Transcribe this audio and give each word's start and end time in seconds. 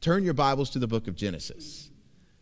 turn 0.00 0.24
your 0.24 0.32
Bibles 0.32 0.70
to 0.70 0.78
the 0.78 0.86
book 0.86 1.08
of 1.08 1.14
Genesis. 1.14 1.90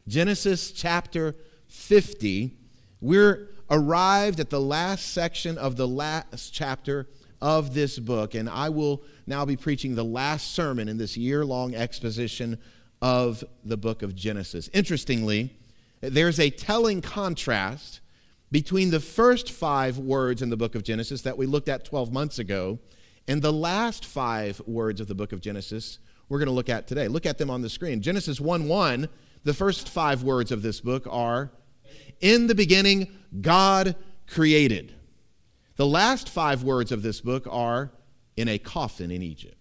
Genesis 0.06 0.70
chapter 0.70 1.34
50. 1.66 2.56
We're 3.00 3.48
arrived 3.68 4.38
at 4.38 4.48
the 4.48 4.60
last 4.60 5.12
section 5.12 5.58
of 5.58 5.76
the 5.76 5.88
last 5.88 6.54
chapter 6.54 7.08
of 7.40 7.74
this 7.74 7.98
book, 7.98 8.34
and 8.34 8.48
I 8.48 8.68
will 8.68 9.02
now 9.26 9.44
be 9.44 9.56
preaching 9.56 9.96
the 9.96 10.04
last 10.04 10.54
sermon 10.54 10.88
in 10.88 10.98
this 10.98 11.16
year 11.16 11.44
long 11.44 11.74
exposition 11.74 12.58
of 13.02 13.42
the 13.64 13.76
book 13.76 14.02
of 14.02 14.14
Genesis. 14.14 14.70
Interestingly, 14.72 15.56
there's 16.00 16.38
a 16.38 16.50
telling 16.50 17.00
contrast 17.00 18.00
between 18.52 18.90
the 18.90 19.00
first 19.00 19.50
five 19.50 19.98
words 19.98 20.42
in 20.42 20.50
the 20.50 20.56
book 20.56 20.76
of 20.76 20.84
Genesis 20.84 21.22
that 21.22 21.36
we 21.36 21.44
looked 21.44 21.68
at 21.68 21.84
12 21.84 22.12
months 22.12 22.38
ago 22.38 22.78
and 23.26 23.42
the 23.42 23.52
last 23.52 24.04
five 24.04 24.62
words 24.64 25.00
of 25.00 25.08
the 25.08 25.14
book 25.14 25.32
of 25.32 25.40
Genesis 25.40 25.98
we're 26.28 26.38
going 26.38 26.48
to 26.48 26.54
look 26.54 26.68
at 26.68 26.86
today. 26.86 27.08
Look 27.08 27.26
at 27.26 27.38
them 27.38 27.50
on 27.50 27.62
the 27.62 27.70
screen. 27.70 28.02
Genesis 28.02 28.40
1 28.40 28.68
1, 28.68 29.08
the 29.44 29.54
first 29.54 29.88
five 29.88 30.22
words 30.22 30.52
of 30.52 30.62
this 30.62 30.80
book 30.80 31.06
are 31.10 31.50
In 32.20 32.46
the 32.46 32.54
beginning, 32.54 33.08
God 33.40 33.96
created. 34.26 34.94
The 35.76 35.86
last 35.86 36.28
five 36.28 36.62
words 36.62 36.92
of 36.92 37.02
this 37.02 37.20
book 37.20 37.46
are 37.50 37.90
In 38.36 38.48
a 38.48 38.58
coffin 38.58 39.10
in 39.10 39.22
Egypt. 39.22 39.56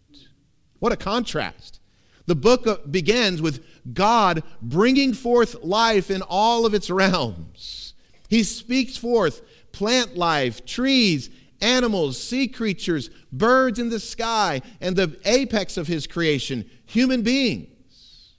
What 0.80 0.92
a 0.92 0.98
contrast. 0.98 1.80
The 2.26 2.36
book 2.36 2.68
uh, 2.68 2.78
begins 2.90 3.42
with 3.42 3.64
God 3.94 4.44
bringing 4.62 5.14
forth 5.14 5.56
life 5.64 6.12
in 6.12 6.22
all 6.22 6.66
of 6.66 6.74
its 6.74 6.90
realms. 6.90 7.94
He 8.30 8.44
speaks 8.44 8.98
forth 8.98 9.42
plant 9.72 10.18
life, 10.18 10.66
trees, 10.66 11.30
animals, 11.62 12.22
sea 12.22 12.48
creatures, 12.48 13.10
birds 13.32 13.80
in 13.80 13.90
the 13.90 14.00
sky, 14.00 14.62
and 14.82 14.96
the 14.96 15.18
apex 15.26 15.78
of 15.78 15.88
his 15.88 16.08
creation, 16.08 16.70
human 16.86 17.22
beings. 17.22 18.36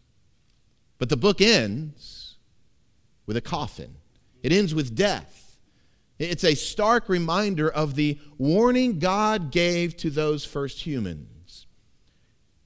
But 0.99 1.09
the 1.09 1.17
book 1.17 1.41
ends 1.41 2.37
with 3.27 3.37
a 3.37 3.41
coffin, 3.41 3.97
it 4.43 4.53
ends 4.53 4.75
with 4.75 4.95
death. 4.95 5.35
It's 6.19 6.43
a 6.43 6.57
stark 6.57 7.09
reminder 7.09 7.71
of 7.71 7.95
the 7.95 8.19
warning 8.39 8.99
God 8.99 9.53
gave 9.53 9.97
to 9.99 10.11
those 10.11 10.45
first 10.45 10.81
humans. 10.81 11.67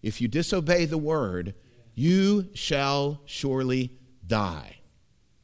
If 0.02 0.22
you 0.22 0.28
disobey 0.28 0.86
the 0.86 0.96
word, 0.96 1.54
you 1.94 2.48
shall 2.54 3.20
surely 3.26 3.92
die. 4.26 4.76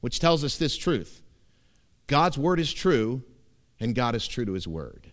Which 0.00 0.20
tells 0.20 0.42
us 0.42 0.56
this 0.56 0.76
truth 0.76 1.22
God's 2.06 2.38
word 2.38 2.60
is 2.60 2.72
true, 2.72 3.22
and 3.80 3.94
God 3.94 4.14
is 4.14 4.26
true 4.26 4.44
to 4.44 4.52
his 4.52 4.66
word. 4.66 5.12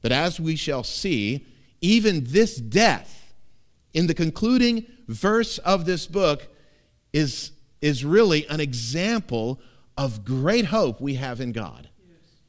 But 0.00 0.12
as 0.12 0.40
we 0.40 0.56
shall 0.56 0.82
see, 0.82 1.46
even 1.80 2.24
this 2.24 2.56
death 2.56 3.34
in 3.94 4.06
the 4.06 4.14
concluding 4.14 4.86
verse 5.06 5.58
of 5.58 5.84
this 5.84 6.06
book 6.06 6.48
is, 7.12 7.52
is 7.80 8.04
really 8.04 8.46
an 8.48 8.60
example 8.60 9.60
of 9.96 10.24
great 10.24 10.66
hope 10.66 11.00
we 11.00 11.14
have 11.14 11.40
in 11.40 11.52
God. 11.52 11.88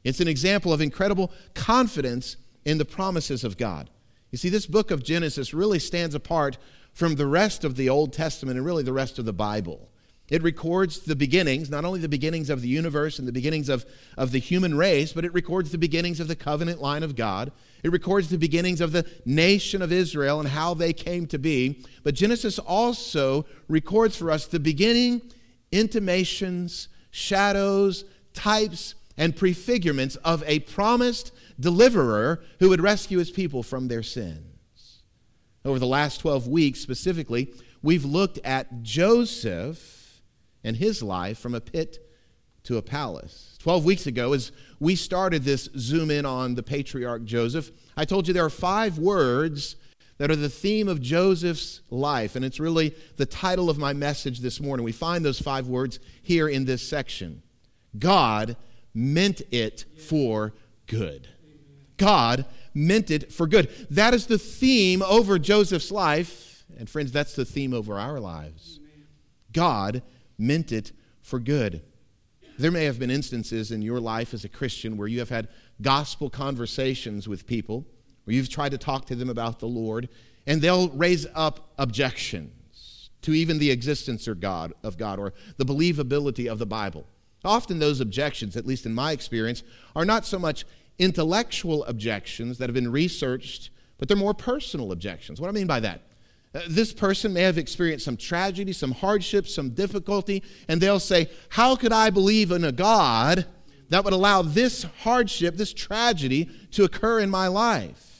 It's 0.02 0.20
an 0.20 0.28
example 0.28 0.72
of 0.72 0.80
incredible 0.80 1.32
confidence 1.54 2.36
in 2.64 2.78
the 2.78 2.84
promises 2.84 3.44
of 3.44 3.56
God. 3.56 3.90
You 4.30 4.38
see, 4.38 4.48
this 4.48 4.66
book 4.66 4.90
of 4.90 5.02
Genesis 5.02 5.54
really 5.54 5.78
stands 5.78 6.14
apart 6.14 6.58
from 6.92 7.14
the 7.16 7.26
rest 7.26 7.64
of 7.64 7.76
the 7.76 7.88
Old 7.88 8.12
Testament 8.12 8.56
and 8.56 8.66
really 8.66 8.82
the 8.82 8.92
rest 8.92 9.18
of 9.18 9.24
the 9.24 9.32
Bible. 9.32 9.88
It 10.30 10.42
records 10.42 11.00
the 11.00 11.16
beginnings, 11.16 11.68
not 11.68 11.84
only 11.84 12.00
the 12.00 12.08
beginnings 12.08 12.48
of 12.48 12.62
the 12.62 12.68
universe 12.68 13.18
and 13.18 13.28
the 13.28 13.32
beginnings 13.32 13.68
of, 13.68 13.84
of 14.16 14.30
the 14.30 14.38
human 14.38 14.74
race, 14.74 15.12
but 15.12 15.24
it 15.24 15.34
records 15.34 15.70
the 15.70 15.78
beginnings 15.78 16.18
of 16.18 16.28
the 16.28 16.36
covenant 16.36 16.80
line 16.80 17.02
of 17.02 17.14
God. 17.14 17.52
It 17.82 17.92
records 17.92 18.30
the 18.30 18.38
beginnings 18.38 18.80
of 18.80 18.92
the 18.92 19.04
nation 19.26 19.82
of 19.82 19.92
Israel 19.92 20.40
and 20.40 20.48
how 20.48 20.72
they 20.72 20.94
came 20.94 21.26
to 21.26 21.38
be. 21.38 21.84
But 22.02 22.14
Genesis 22.14 22.58
also 22.58 23.44
records 23.68 24.16
for 24.16 24.30
us 24.30 24.46
the 24.46 24.58
beginning, 24.58 25.20
intimations, 25.70 26.88
shadows, 27.10 28.06
types, 28.32 28.94
and 29.18 29.36
prefigurements 29.36 30.16
of 30.24 30.42
a 30.46 30.60
promised 30.60 31.32
deliverer 31.60 32.42
who 32.60 32.70
would 32.70 32.80
rescue 32.80 33.18
his 33.18 33.30
people 33.30 33.62
from 33.62 33.88
their 33.88 34.02
sins. 34.02 35.02
Over 35.66 35.78
the 35.78 35.86
last 35.86 36.18
12 36.18 36.48
weeks 36.48 36.80
specifically, 36.80 37.52
we've 37.82 38.06
looked 38.06 38.38
at 38.38 38.82
Joseph 38.82 40.03
and 40.64 40.76
his 40.76 41.02
life 41.02 41.38
from 41.38 41.54
a 41.54 41.60
pit 41.60 41.98
to 42.64 42.78
a 42.78 42.82
palace. 42.82 43.56
12 43.60 43.84
weeks 43.84 44.06
ago, 44.06 44.32
as 44.32 44.50
we 44.80 44.96
started 44.96 45.44
this 45.44 45.68
zoom 45.78 46.10
in 46.10 46.26
on 46.26 46.54
the 46.54 46.62
patriarch 46.62 47.24
Joseph, 47.24 47.70
I 47.96 48.04
told 48.04 48.26
you 48.26 48.34
there 48.34 48.44
are 48.44 48.50
five 48.50 48.98
words 48.98 49.76
that 50.18 50.30
are 50.30 50.36
the 50.36 50.48
theme 50.48 50.88
of 50.88 51.00
Joseph's 51.00 51.80
life, 51.90 52.36
and 52.36 52.44
it's 52.44 52.60
really 52.60 52.94
the 53.16 53.26
title 53.26 53.68
of 53.68 53.78
my 53.78 53.92
message 53.92 54.40
this 54.40 54.60
morning. 54.60 54.84
We 54.84 54.92
find 54.92 55.24
those 55.24 55.40
five 55.40 55.66
words 55.66 55.98
here 56.22 56.48
in 56.48 56.64
this 56.64 56.86
section 56.88 57.42
God 57.98 58.56
meant 58.94 59.42
it 59.50 59.84
for 60.08 60.54
good. 60.86 61.28
God 61.96 62.44
meant 62.72 63.10
it 63.10 63.32
for 63.32 63.46
good. 63.46 63.70
That 63.90 64.14
is 64.14 64.26
the 64.26 64.38
theme 64.38 65.02
over 65.02 65.38
Joseph's 65.38 65.92
life, 65.92 66.64
and 66.78 66.88
friends, 66.88 67.12
that's 67.12 67.34
the 67.34 67.44
theme 67.44 67.72
over 67.72 67.98
our 67.98 68.18
lives. 68.18 68.80
God 69.52 70.02
meant 70.38 70.72
it 70.72 70.92
for 71.22 71.38
good. 71.38 71.82
There 72.58 72.70
may 72.70 72.84
have 72.84 72.98
been 72.98 73.10
instances 73.10 73.72
in 73.72 73.82
your 73.82 74.00
life 74.00 74.32
as 74.32 74.44
a 74.44 74.48
Christian 74.48 74.96
where 74.96 75.08
you 75.08 75.18
have 75.18 75.28
had 75.28 75.48
gospel 75.82 76.30
conversations 76.30 77.26
with 77.26 77.46
people, 77.46 77.84
where 78.24 78.34
you've 78.36 78.48
tried 78.48 78.70
to 78.70 78.78
talk 78.78 79.06
to 79.06 79.16
them 79.16 79.28
about 79.28 79.58
the 79.58 79.66
Lord, 79.66 80.08
and 80.46 80.62
they'll 80.62 80.88
raise 80.90 81.26
up 81.34 81.70
objections 81.78 83.10
to 83.22 83.32
even 83.32 83.58
the 83.58 83.70
existence 83.70 84.28
of 84.28 84.38
God, 84.38 84.72
of 84.82 84.98
God 84.98 85.18
or 85.18 85.32
the 85.56 85.64
believability 85.64 86.50
of 86.50 86.58
the 86.58 86.66
Bible. 86.66 87.06
Often 87.44 87.78
those 87.78 88.00
objections, 88.00 88.56
at 88.56 88.66
least 88.66 88.86
in 88.86 88.94
my 88.94 89.12
experience, 89.12 89.62
are 89.96 90.04
not 90.04 90.24
so 90.24 90.38
much 90.38 90.64
intellectual 90.98 91.84
objections 91.84 92.58
that 92.58 92.68
have 92.68 92.74
been 92.74 92.90
researched, 92.90 93.70
but 93.98 94.08
they're 94.08 94.16
more 94.16 94.34
personal 94.34 94.92
objections. 94.92 95.40
What 95.40 95.48
do 95.48 95.56
I 95.56 95.58
mean 95.58 95.66
by 95.66 95.80
that? 95.80 96.02
Uh, 96.54 96.60
this 96.68 96.92
person 96.92 97.32
may 97.32 97.42
have 97.42 97.58
experienced 97.58 98.04
some 98.04 98.16
tragedy, 98.16 98.72
some 98.72 98.92
hardship, 98.92 99.48
some 99.48 99.70
difficulty, 99.70 100.42
and 100.68 100.80
they'll 100.80 101.00
say, 101.00 101.28
How 101.48 101.74
could 101.74 101.92
I 101.92 102.10
believe 102.10 102.52
in 102.52 102.64
a 102.64 102.72
God 102.72 103.46
that 103.88 104.04
would 104.04 104.12
allow 104.12 104.42
this 104.42 104.84
hardship, 105.00 105.56
this 105.56 105.72
tragedy 105.72 106.48
to 106.72 106.84
occur 106.84 107.20
in 107.20 107.30
my 107.30 107.48
life? 107.48 108.10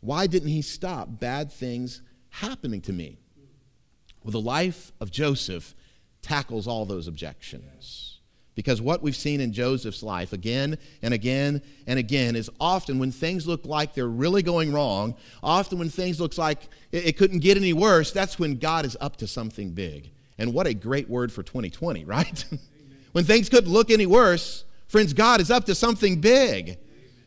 Why 0.00 0.26
didn't 0.28 0.50
he 0.50 0.62
stop 0.62 1.18
bad 1.18 1.50
things 1.50 2.02
happening 2.30 2.80
to 2.82 2.92
me? 2.92 3.18
Well, 4.22 4.32
the 4.32 4.40
life 4.40 4.92
of 5.00 5.10
Joseph 5.10 5.74
tackles 6.22 6.68
all 6.68 6.84
those 6.84 7.08
objections. 7.08 8.07
Because 8.58 8.82
what 8.82 9.02
we've 9.02 9.14
seen 9.14 9.40
in 9.40 9.52
Joseph's 9.52 10.02
life 10.02 10.32
again 10.32 10.78
and 11.00 11.14
again 11.14 11.62
and 11.86 11.96
again 11.96 12.34
is 12.34 12.50
often 12.58 12.98
when 12.98 13.12
things 13.12 13.46
look 13.46 13.64
like 13.64 13.94
they're 13.94 14.08
really 14.08 14.42
going 14.42 14.72
wrong, 14.72 15.14
often 15.44 15.78
when 15.78 15.90
things 15.90 16.20
look 16.20 16.36
like 16.36 16.68
it, 16.90 17.16
couldn't 17.16 17.38
get 17.38 17.56
any 17.56 17.72
worse, 17.72 18.10
that's 18.10 18.36
when 18.36 18.58
God 18.58 18.84
is 18.84 18.96
up 19.00 19.14
to 19.18 19.28
something 19.28 19.70
big. 19.70 20.10
And 20.38 20.52
what 20.52 20.66
a 20.66 20.74
great 20.74 21.08
word 21.08 21.30
for 21.30 21.44
2020, 21.44 22.04
right? 22.04 22.44
when 23.12 23.22
things 23.22 23.48
couldn't 23.48 23.70
look 23.70 23.92
any 23.92 24.06
worse, 24.06 24.64
friends, 24.88 25.12
God 25.12 25.40
is 25.40 25.52
up 25.52 25.64
to 25.66 25.74
something 25.76 26.20
big. 26.20 26.78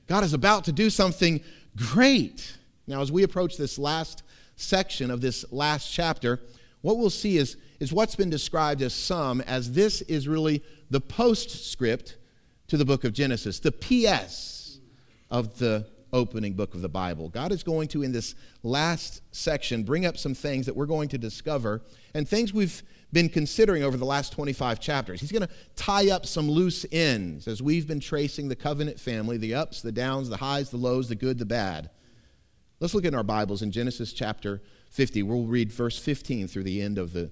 God 0.08 0.26
is 0.26 0.34
about 0.34 0.66
to 0.66 0.74
do 0.74 0.90
something 0.90 1.40
great. 1.78 2.58
Now, 2.88 3.02
as 3.02 3.10
we 3.10 3.24
approach 3.24 3.56
this 3.56 3.80
last 3.80 4.24
section 4.58 5.10
of 5.10 5.22
this 5.22 5.46
last 5.50 5.94
chapter, 5.94 6.42
what 6.82 6.98
we'll 6.98 7.10
see 7.10 7.38
is, 7.38 7.56
is 7.82 7.92
what's 7.92 8.16
been 8.16 8.30
described 8.30 8.84
as 8.84 8.94
some 8.94 9.42
as 9.42 9.72
this 9.72 10.02
is 10.04 10.28
really 10.28 10.64
the 10.92 11.02
postscript 11.02 12.16
to 12.68 12.78
the 12.78 12.86
book 12.86 13.04
of 13.04 13.12
Genesis, 13.12 13.60
the 13.60 13.72
PS 13.72 14.80
of 15.32 15.58
the 15.58 15.88
opening 16.14 16.54
book 16.54 16.76
of 16.76 16.84
the 16.84 16.90
Bible. 16.90 17.28
God 17.30 17.52
is 17.52 17.64
going 17.64 17.88
to, 17.88 18.04
in 18.04 18.12
this 18.12 18.36
last 18.62 19.24
section, 19.32 19.82
bring 19.82 20.06
up 20.06 20.16
some 20.16 20.36
things 20.36 20.68
that 20.68 20.76
we're 20.76 20.86
going 20.86 21.10
to 21.10 21.18
discover 21.18 21.82
and 22.14 22.30
things 22.30 22.54
we've 22.54 22.84
been 23.12 23.30
considering 23.30 23.82
over 23.82 23.98
the 23.98 24.06
last 24.06 24.32
25 24.32 24.80
chapters. 24.80 25.20
He's 25.20 25.32
going 25.32 25.48
to 25.48 25.54
tie 25.76 26.12
up 26.12 26.28
some 26.28 26.48
loose 26.48 26.86
ends 26.92 27.48
as 27.48 27.64
we've 27.64 27.88
been 27.88 28.00
tracing 28.00 28.48
the 28.48 28.56
covenant 28.56 29.00
family 29.00 29.38
the 29.38 29.56
ups, 29.56 29.82
the 29.82 29.92
downs, 29.92 30.30
the 30.30 30.38
highs, 30.38 30.70
the 30.70 30.78
lows, 30.78 31.10
the 31.10 31.16
good, 31.16 31.40
the 31.40 31.46
bad. 31.48 31.90
Let's 32.80 32.94
look 32.94 33.06
in 33.06 33.16
our 33.16 33.24
Bibles 33.24 33.64
in 33.64 33.72
Genesis 33.72 34.14
chapter 34.14 34.62
50. 34.92 35.24
We'll 35.24 35.46
read 35.46 35.72
verse 35.72 35.98
15 35.98 36.48
through 36.48 36.64
the 36.64 36.80
end 36.80 37.00
of 37.00 37.14
the 37.14 37.32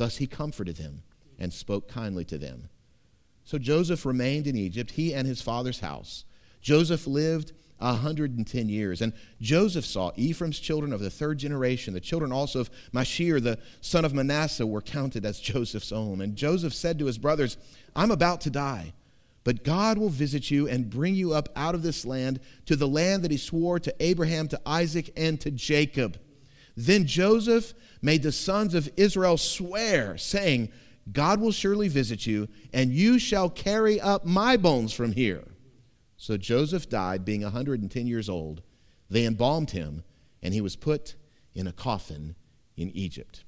Thus 0.00 0.16
he 0.16 0.26
comforted 0.26 0.76
them 0.76 1.02
and 1.38 1.52
spoke 1.52 1.86
kindly 1.86 2.24
to 2.24 2.38
them. 2.38 2.70
So 3.44 3.58
Joseph 3.58 4.06
remained 4.06 4.46
in 4.46 4.56
Egypt, 4.56 4.92
he 4.92 5.12
and 5.12 5.28
his 5.28 5.42
father's 5.42 5.80
house. 5.80 6.24
Joseph 6.62 7.06
lived 7.06 7.52
a 7.78 7.92
110 7.92 8.70
years. 8.70 9.02
And 9.02 9.12
Joseph 9.42 9.84
saw 9.84 10.12
Ephraim's 10.16 10.58
children 10.58 10.94
of 10.94 11.00
the 11.00 11.10
third 11.10 11.36
generation. 11.36 11.92
The 11.92 12.00
children 12.00 12.32
also 12.32 12.60
of 12.60 12.70
Machir, 12.92 13.40
the 13.40 13.58
son 13.82 14.06
of 14.06 14.14
Manasseh, 14.14 14.66
were 14.66 14.80
counted 14.80 15.26
as 15.26 15.38
Joseph's 15.38 15.92
own. 15.92 16.22
And 16.22 16.34
Joseph 16.34 16.72
said 16.72 16.98
to 16.98 17.04
his 17.04 17.18
brothers, 17.18 17.58
I'm 17.94 18.10
about 18.10 18.40
to 18.40 18.50
die. 18.50 18.94
But 19.44 19.64
God 19.64 19.98
will 19.98 20.08
visit 20.08 20.50
you 20.50 20.66
and 20.66 20.88
bring 20.88 21.14
you 21.14 21.34
up 21.34 21.50
out 21.54 21.74
of 21.74 21.82
this 21.82 22.06
land 22.06 22.40
to 22.64 22.74
the 22.74 22.88
land 22.88 23.22
that 23.22 23.30
he 23.30 23.36
swore 23.36 23.78
to 23.78 23.94
Abraham, 24.00 24.48
to 24.48 24.60
Isaac, 24.64 25.12
and 25.14 25.38
to 25.42 25.50
Jacob. 25.50 26.18
Then 26.74 27.06
Joseph 27.06 27.74
made 28.02 28.22
the 28.22 28.32
sons 28.32 28.74
of 28.74 28.90
Israel 28.96 29.36
swear, 29.36 30.16
saying, 30.16 30.70
God 31.12 31.40
will 31.40 31.52
surely 31.52 31.88
visit 31.88 32.26
you, 32.26 32.48
and 32.72 32.92
you 32.92 33.18
shall 33.18 33.50
carry 33.50 34.00
up 34.00 34.24
my 34.24 34.56
bones 34.56 34.92
from 34.92 35.12
here. 35.12 35.44
So 36.16 36.36
Joseph 36.36 36.88
died, 36.88 37.24
being 37.24 37.42
110 37.42 38.06
years 38.06 38.28
old. 38.28 38.62
They 39.08 39.24
embalmed 39.24 39.70
him, 39.70 40.04
and 40.42 40.54
he 40.54 40.60
was 40.60 40.76
put 40.76 41.14
in 41.54 41.66
a 41.66 41.72
coffin 41.72 42.36
in 42.76 42.90
Egypt. 42.90 43.44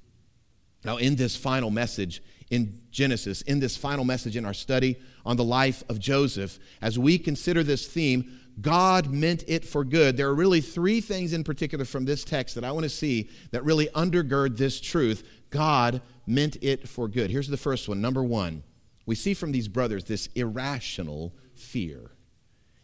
Now, 0.85 0.97
in 0.97 1.15
this 1.17 1.37
final 1.37 1.71
message 1.71 2.23
in 2.51 2.81
Genesis, 2.91 3.43
in 3.43 3.61
this 3.61 3.77
final 3.77 4.05
message 4.05 4.37
in 4.37 4.45
our 4.45 4.55
study 4.55 4.97
on 5.25 5.37
the 5.37 5.45
life 5.45 5.85
of 5.89 6.01
Joseph, 6.01 6.59
as 6.81 6.99
we 6.99 7.19
consider 7.19 7.63
this 7.63 7.87
theme, 7.87 8.41
God 8.61 9.11
meant 9.11 9.45
it 9.49 9.65
for 9.65 9.85
good. 9.85 10.17
There 10.17 10.29
are 10.29 10.35
really 10.35 10.61
three 10.61 11.01
things 11.01 11.33
in 11.33 11.43
particular 11.43 11.85
from 11.85 12.05
this 12.05 12.23
text 12.23 12.55
that 12.55 12.65
I 12.65 12.73
want 12.73 12.85
to 12.85 12.91
see 12.91 13.31
that 13.51 13.65
really 13.65 13.87
undergird 13.89 14.57
this 14.57 14.81
truth. 14.81 15.27
God 15.51 16.03
meant 16.27 16.57
it 16.61 16.89
for 16.89 17.09
good. 17.09 17.31
Here's 17.31 17.49
the 17.49 17.57
first 17.57 17.89
one. 17.89 18.01
Number 18.01 18.23
one, 18.23 18.63
we 19.07 19.15
see 19.15 19.35
from 19.35 19.53
these 19.53 19.69
brothers 19.69 20.05
this 20.05 20.29
irrational 20.35 21.35
fear. 21.55 22.11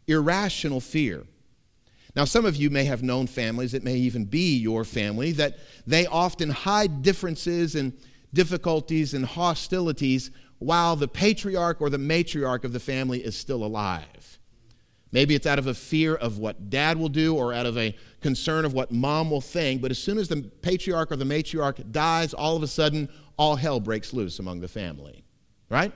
Irrational 0.06 0.81
fear. 0.81 1.25
Now, 2.17 2.25
some 2.25 2.47
of 2.47 2.56
you 2.56 2.70
may 2.70 2.85
have 2.85 3.03
known 3.03 3.26
families, 3.26 3.75
it 3.75 3.85
may 3.85 3.97
even 3.97 4.25
be 4.25 4.56
your 4.56 4.85
family, 4.85 5.32
that 5.32 5.59
they 5.87 6.06
often 6.06 6.50
hide 6.50 7.03
differences 7.03 7.75
and 7.75 7.93
difficulties 8.32 9.15
and 9.15 9.25
hostilities 9.25 10.31
while 10.59 10.97
the 10.97 11.06
patriarch 11.06 11.81
or 11.81 11.91
the 11.91 11.99
matriarch 11.99 12.65
of 12.65 12.73
the 12.73 12.81
family 12.81 13.23
is 13.23 13.37
still 13.37 13.65
alive. 13.65 14.38
Maybe 15.10 15.34
it's 15.34 15.46
out 15.46 15.58
of 15.58 15.66
a 15.66 15.75
fear 15.75 16.14
of 16.14 16.38
what 16.38 16.69
dad 16.69 16.99
will 16.99 17.08
do 17.08 17.34
or 17.34 17.55
out 17.55 17.66
of 17.66 17.78
a 17.78 17.96
concern 18.20 18.64
of 18.64 18.75
what 18.75 18.93
mom 18.93 19.31
will 19.31 19.40
think, 19.40 19.81
but 19.81 19.90
as 19.90 19.99
soon 19.99 20.19
as 20.19 20.28
the 20.28 20.43
patriarch 20.62 21.10
or 21.10 21.16
the 21.16 21.25
matriarch 21.25 21.90
dies, 21.93 22.34
all 22.34 22.56
of 22.56 22.62
a 22.62 22.66
sudden, 22.66 23.08
all 23.38 23.56
hell 23.56 23.81
breaks 23.81 24.12
loose 24.12 24.38
among 24.38 24.60
the 24.60 24.69
family, 24.69 25.25
right? 25.70 25.93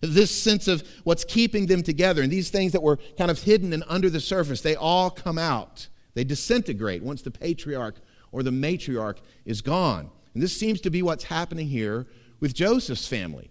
This 0.00 0.30
sense 0.30 0.68
of 0.68 0.86
what's 1.04 1.24
keeping 1.24 1.66
them 1.66 1.82
together 1.82 2.22
and 2.22 2.30
these 2.30 2.50
things 2.50 2.72
that 2.72 2.82
were 2.82 2.98
kind 3.18 3.30
of 3.30 3.42
hidden 3.42 3.72
and 3.72 3.84
under 3.88 4.08
the 4.08 4.20
surface, 4.20 4.60
they 4.60 4.76
all 4.76 5.10
come 5.10 5.38
out. 5.38 5.88
They 6.14 6.24
disintegrate 6.24 7.02
once 7.02 7.22
the 7.22 7.30
patriarch 7.30 7.96
or 8.32 8.42
the 8.42 8.50
matriarch 8.50 9.18
is 9.44 9.60
gone. 9.60 10.10
And 10.34 10.42
this 10.42 10.58
seems 10.58 10.80
to 10.82 10.90
be 10.90 11.02
what's 11.02 11.24
happening 11.24 11.66
here 11.66 12.06
with 12.40 12.54
Joseph's 12.54 13.08
family. 13.08 13.50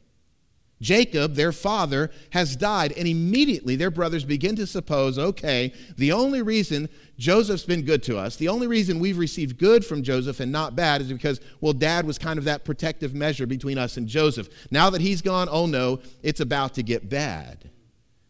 Jacob, 0.79 1.33
their 1.33 1.51
father, 1.51 2.11
has 2.31 2.55
died, 2.55 2.91
and 2.91 3.07
immediately 3.07 3.75
their 3.75 3.89
brothers 3.89 4.23
begin 4.23 4.55
to 4.55 4.67
suppose 4.67 5.17
okay, 5.17 5.73
the 5.97 6.11
only 6.11 6.41
reason 6.41 6.87
Joseph's 7.17 7.65
been 7.65 7.81
good 7.81 8.03
to 8.03 8.17
us, 8.17 8.35
the 8.35 8.49
only 8.49 8.67
reason 8.67 8.99
we've 8.99 9.17
received 9.17 9.57
good 9.57 9.83
from 9.83 10.03
Joseph 10.03 10.39
and 10.39 10.51
not 10.51 10.75
bad 10.75 11.01
is 11.01 11.11
because, 11.11 11.41
well, 11.61 11.73
dad 11.73 12.05
was 12.05 12.19
kind 12.19 12.37
of 12.37 12.45
that 12.45 12.63
protective 12.63 13.15
measure 13.15 13.47
between 13.47 13.77
us 13.77 13.97
and 13.97 14.07
Joseph. 14.07 14.49
Now 14.69 14.89
that 14.91 15.01
he's 15.01 15.21
gone, 15.21 15.47
oh 15.51 15.65
no, 15.65 15.99
it's 16.21 16.41
about 16.41 16.75
to 16.75 16.83
get 16.83 17.09
bad. 17.09 17.71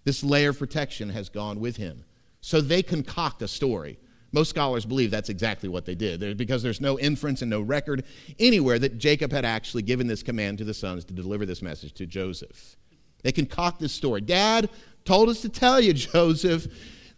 This 0.05 0.23
layer 0.23 0.51
of 0.51 0.59
protection 0.59 1.09
has 1.09 1.27
gone 1.27 1.59
with 1.59 1.75
him. 1.75 2.05
So 2.39 2.61
they 2.61 2.81
concoct 2.81 3.41
a 3.41 3.47
story. 3.47 3.99
Most 4.31 4.49
scholars 4.49 4.85
believe 4.85 5.09
that's 5.09 5.29
exactly 5.29 5.69
what 5.69 5.85
they 5.85 5.95
did 5.95 6.37
because 6.37 6.61
there's 6.61 6.81
no 6.81 6.99
inference 6.99 7.41
and 7.41 7.49
no 7.49 7.61
record 7.61 8.03
anywhere 8.39 8.77
that 8.77 8.97
Jacob 8.97 9.31
had 9.31 9.45
actually 9.45 9.83
given 9.83 10.07
this 10.07 10.21
command 10.21 10.57
to 10.57 10.65
the 10.65 10.73
sons 10.73 11.05
to 11.05 11.13
deliver 11.13 11.45
this 11.45 11.61
message 11.61 11.93
to 11.93 12.05
Joseph. 12.05 12.75
They 13.23 13.31
concoct 13.31 13.79
this 13.79 13.93
story. 13.93 14.21
Dad 14.21 14.69
told 15.05 15.29
us 15.29 15.41
to 15.41 15.49
tell 15.49 15.79
you, 15.79 15.93
Joseph, 15.93 16.67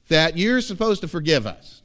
that 0.10 0.38
you're 0.38 0.62
supposed 0.62 1.02
to 1.02 1.08
forgive 1.08 1.48
us. 1.48 1.82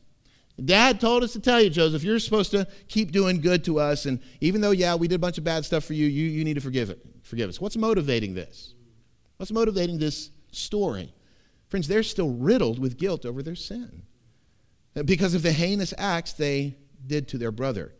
Dad 0.62 1.00
told 1.00 1.24
us 1.24 1.32
to 1.32 1.40
tell 1.40 1.60
you, 1.60 1.68
Joseph, 1.68 2.04
you're 2.04 2.18
supposed 2.20 2.52
to 2.52 2.68
keep 2.86 3.10
doing 3.10 3.40
good 3.40 3.64
to 3.64 3.80
us. 3.80 4.06
And 4.06 4.20
even 4.40 4.60
though, 4.60 4.70
yeah, 4.70 4.94
we 4.94 5.08
did 5.08 5.16
a 5.16 5.18
bunch 5.18 5.38
of 5.38 5.42
bad 5.42 5.64
stuff 5.64 5.84
for 5.84 5.94
you, 5.94 6.06
you, 6.06 6.28
you 6.28 6.44
need 6.44 6.54
to 6.54 6.60
forgive 6.60 6.90
it. 6.90 7.04
Forgive 7.22 7.48
us. 7.48 7.60
What's 7.60 7.76
motivating 7.76 8.34
this? 8.34 8.74
What's 9.38 9.50
motivating 9.50 9.98
this 9.98 10.30
story? 10.52 11.12
Friends, 11.68 11.88
they're 11.88 12.04
still 12.04 12.30
riddled 12.30 12.78
with 12.78 12.98
guilt 12.98 13.26
over 13.26 13.42
their 13.42 13.56
sin 13.56 14.02
because 15.04 15.34
of 15.34 15.42
the 15.42 15.52
heinous 15.52 15.92
acts 15.98 16.32
they 16.32 16.76
did 17.06 17.28
to 17.28 17.38
their 17.38 17.52
brother. 17.52 17.94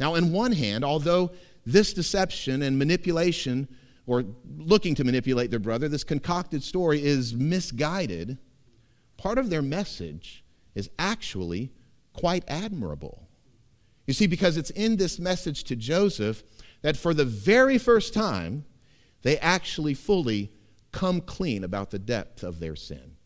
Now, 0.00 0.14
in 0.16 0.32
one 0.32 0.52
hand, 0.52 0.84
although 0.84 1.30
this 1.64 1.92
deception 1.92 2.62
and 2.62 2.78
manipulation, 2.78 3.68
or 4.06 4.24
looking 4.58 4.94
to 4.96 5.04
manipulate 5.04 5.50
their 5.50 5.60
brother, 5.60 5.88
this 5.88 6.04
concocted 6.04 6.62
story 6.62 7.02
is 7.02 7.34
misguided, 7.34 8.38
part 9.16 9.38
of 9.38 9.48
their 9.50 9.62
message 9.62 10.44
is 10.74 10.90
actually 10.98 11.72
quite 12.12 12.44
admirable. 12.48 13.28
You 14.06 14.14
see, 14.14 14.26
because 14.26 14.56
it's 14.56 14.70
in 14.70 14.96
this 14.96 15.18
message 15.18 15.64
to 15.64 15.76
Joseph 15.76 16.42
that 16.82 16.96
for 16.96 17.14
the 17.14 17.24
very 17.24 17.78
first 17.78 18.12
time, 18.12 18.64
they 19.22 19.38
actually 19.38 19.94
fully 19.94 20.50
come 20.90 21.20
clean 21.20 21.62
about 21.62 21.90
the 21.90 21.98
depth 21.98 22.42
of 22.42 22.58
their 22.58 22.74
sin. 22.74 23.16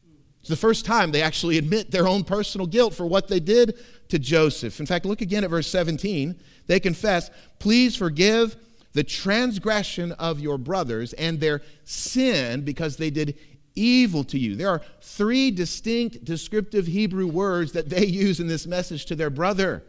It's 0.46 0.50
the 0.50 0.56
first 0.56 0.84
time 0.84 1.10
they 1.10 1.22
actually 1.22 1.58
admit 1.58 1.90
their 1.90 2.06
own 2.06 2.22
personal 2.22 2.68
guilt 2.68 2.94
for 2.94 3.04
what 3.04 3.26
they 3.26 3.40
did 3.40 3.82
to 4.10 4.16
Joseph. 4.16 4.78
In 4.78 4.86
fact, 4.86 5.04
look 5.04 5.20
again 5.20 5.42
at 5.42 5.50
verse 5.50 5.66
17. 5.66 6.40
They 6.68 6.78
confess, 6.78 7.32
Please 7.58 7.96
forgive 7.96 8.54
the 8.92 9.02
transgression 9.02 10.12
of 10.12 10.38
your 10.38 10.56
brothers 10.56 11.14
and 11.14 11.40
their 11.40 11.62
sin 11.82 12.64
because 12.64 12.96
they 12.96 13.10
did 13.10 13.36
evil 13.74 14.22
to 14.22 14.38
you. 14.38 14.54
There 14.54 14.68
are 14.68 14.82
three 15.00 15.50
distinct 15.50 16.24
descriptive 16.24 16.86
Hebrew 16.86 17.26
words 17.26 17.72
that 17.72 17.88
they 17.88 18.06
use 18.06 18.38
in 18.38 18.46
this 18.46 18.68
message 18.68 19.06
to 19.06 19.16
their 19.16 19.30
brother 19.30 19.82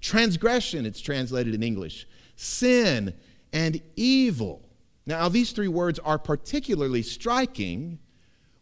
transgression, 0.00 0.86
it's 0.86 1.02
translated 1.02 1.54
in 1.54 1.62
English, 1.62 2.08
sin, 2.36 3.12
and 3.52 3.82
evil. 3.96 4.62
Now, 5.04 5.28
these 5.28 5.52
three 5.52 5.68
words 5.68 5.98
are 5.98 6.18
particularly 6.18 7.02
striking 7.02 7.98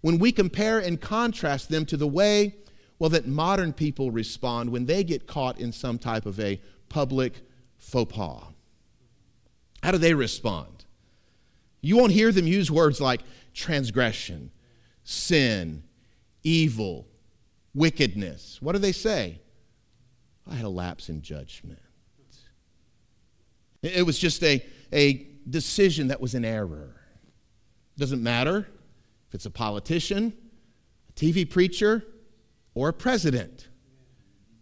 when 0.06 0.20
we 0.20 0.30
compare 0.30 0.78
and 0.78 1.00
contrast 1.00 1.68
them 1.68 1.84
to 1.84 1.96
the 1.96 2.06
way, 2.06 2.54
well, 3.00 3.10
that 3.10 3.26
modern 3.26 3.72
people 3.72 4.12
respond 4.12 4.70
when 4.70 4.86
they 4.86 5.02
get 5.02 5.26
caught 5.26 5.58
in 5.58 5.72
some 5.72 5.98
type 5.98 6.26
of 6.26 6.38
a 6.38 6.60
public 6.88 7.40
faux 7.76 8.14
pas. 8.14 8.44
How 9.82 9.90
do 9.90 9.98
they 9.98 10.14
respond? 10.14 10.84
You 11.80 11.96
won't 11.96 12.12
hear 12.12 12.30
them 12.30 12.46
use 12.46 12.70
words 12.70 13.00
like 13.00 13.22
transgression, 13.52 14.52
sin, 15.02 15.82
evil, 16.44 17.08
wickedness. 17.74 18.62
What 18.62 18.74
do 18.74 18.78
they 18.78 18.92
say? 18.92 19.40
I 20.48 20.54
had 20.54 20.66
a 20.66 20.68
lapse 20.68 21.08
in 21.08 21.20
judgment. 21.20 21.82
It 23.82 24.06
was 24.06 24.20
just 24.20 24.40
a, 24.44 24.64
a 24.92 25.26
decision 25.50 26.06
that 26.06 26.20
was 26.20 26.36
an 26.36 26.44
error. 26.44 26.94
Doesn't 27.98 28.22
matter 28.22 28.68
if 29.28 29.34
it's 29.34 29.46
a 29.46 29.50
politician, 29.50 30.32
a 31.08 31.12
TV 31.12 31.48
preacher, 31.48 32.04
or 32.74 32.88
a 32.88 32.92
president. 32.92 33.68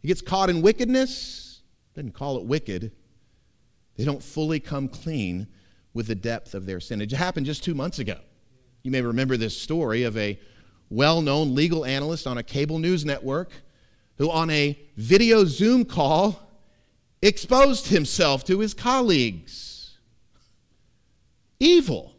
He 0.01 0.09
gets 0.09 0.21
caught 0.21 0.51
in 0.51 0.63
wickedness, 0.63 1.63
doesn't 1.95 2.13
call 2.13 2.37
it 2.39 2.45
wicked. 2.45 2.93
They 3.97 4.05
don't 4.05 4.23
fully 4.23 4.61
come 4.61 4.89
clean 4.89 5.47
with 5.93 6.09
the 6.09 6.15
depth 6.15 6.55
of 6.55 6.67
their 6.67 6.81
sin. 6.81 7.01
It 7.01 7.11
happened 7.13 7.47
just 7.47 7.65
two 7.65 7.75
months 7.75 7.99
ago. 7.99 8.19
You 8.83 8.91
may 8.91 9.01
remember 9.01 9.37
this 9.37 9.57
story 9.57 10.03
of 10.03 10.17
a 10.17 10.39
well 10.91 11.23
known 11.23 11.55
legal 11.55 11.85
analyst 11.85 12.27
on 12.27 12.39
a 12.39 12.43
cable 12.43 12.79
news 12.79 13.05
network 13.05 13.51
who, 14.19 14.31
on 14.31 14.51
a 14.51 14.79
video 14.97 15.45
Zoom 15.45 15.85
call, 15.85 16.41
exposed 17.23 17.89
himself 17.89 18.45
to 18.45 18.61
his 18.61 18.75
colleagues. 18.75 19.99
Evil. 21.59 22.14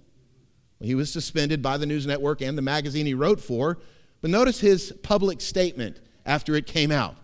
He 0.86 0.96
was 0.96 1.12
suspended 1.12 1.62
by 1.62 1.78
the 1.78 1.86
news 1.86 2.06
network 2.06 2.42
and 2.42 2.58
the 2.58 2.62
magazine 2.62 3.06
he 3.06 3.14
wrote 3.14 3.40
for. 3.40 3.80
But 4.22 4.32
notice 4.32 4.60
his 4.60 4.92
public 5.04 5.42
statement 5.42 6.00
after 6.26 6.56
it 6.56 6.66
came 6.66 6.92
out 6.92 7.16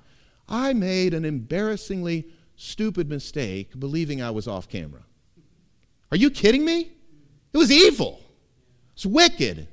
I 0.47 0.73
made 0.73 1.13
an 1.13 1.23
embarrassingly 1.23 2.27
stupid 2.57 3.09
mistake 3.09 3.79
believing 3.79 4.21
I 4.21 4.31
was 4.31 4.47
off 4.47 4.67
camera. 4.67 5.01
Are 6.11 6.17
you 6.17 6.29
kidding 6.29 6.65
me? 6.65 6.91
It 7.53 7.57
was 7.57 7.71
evil, 7.71 8.21
it's 8.93 9.05
wicked, 9.05 9.67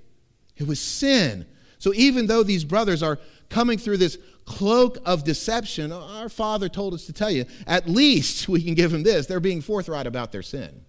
it 0.57 0.67
was 0.67 0.81
sin. 0.81 1.47
So 1.79 1.93
even 1.95 2.27
though 2.27 2.43
these 2.43 2.65
brothers 2.65 3.03
are 3.03 3.19
coming 3.51 3.79
through 3.79 3.99
this 3.99 4.19
cloak 4.45 4.99
of 5.05 5.25
deception, 5.25 5.93
our 5.93 6.29
Father 6.29 6.69
told 6.69 6.95
us 6.95 7.07
to 7.07 7.13
tell 7.13 7.31
you, 7.31 7.45
at 7.67 7.89
least 7.89 8.49
we 8.49 8.63
can 8.63 8.75
give 8.75 8.91
them 8.91 9.03
this. 9.03 9.27
They're 9.27 9.39
being 9.39 9.61
forthright 9.61 10.07
about 10.07 10.33
their 10.33 10.43
sin. 10.43 10.85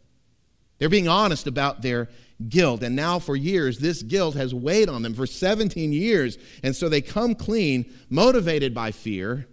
They're 0.79 0.89
being 0.89 1.07
honest 1.07 1.45
about 1.45 1.81
their 1.81 2.09
guilt. 2.47 2.83
And 2.83 2.95
now, 2.95 3.19
for 3.19 3.35
years, 3.35 3.79
this 3.79 4.01
guilt 4.01 4.35
has 4.35 4.53
weighed 4.53 4.89
on 4.89 5.01
them 5.01 5.13
for 5.13 5.25
17 5.25 5.91
years. 5.91 6.37
And 6.63 6.75
so 6.75 6.87
they 6.87 7.01
come 7.01 7.35
clean, 7.35 7.93
motivated 8.09 8.73
by 8.73 8.91
fear, 8.91 9.47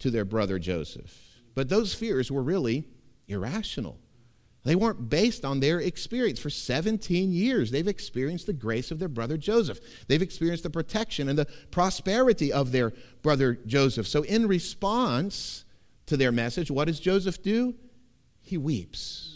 to 0.00 0.10
their 0.10 0.24
brother 0.24 0.58
Joseph. 0.58 1.16
But 1.54 1.68
those 1.68 1.94
fears 1.94 2.30
were 2.30 2.42
really 2.42 2.84
irrational. 3.28 3.98
They 4.64 4.76
weren't 4.76 5.08
based 5.08 5.44
on 5.44 5.60
their 5.60 5.80
experience. 5.80 6.38
For 6.38 6.50
17 6.50 7.32
years, 7.32 7.70
they've 7.70 7.88
experienced 7.88 8.46
the 8.46 8.52
grace 8.52 8.90
of 8.90 8.98
their 8.98 9.08
brother 9.08 9.36
Joseph. 9.36 9.80
They've 10.06 10.22
experienced 10.22 10.62
the 10.62 10.70
protection 10.70 11.28
and 11.28 11.38
the 11.38 11.46
prosperity 11.70 12.52
of 12.52 12.70
their 12.70 12.92
brother 13.22 13.58
Joseph. 13.66 14.06
So, 14.06 14.22
in 14.22 14.46
response 14.46 15.64
to 16.06 16.16
their 16.16 16.30
message, 16.30 16.70
what 16.70 16.86
does 16.86 17.00
Joseph 17.00 17.42
do? 17.42 17.74
He 18.40 18.56
weeps. 18.56 19.31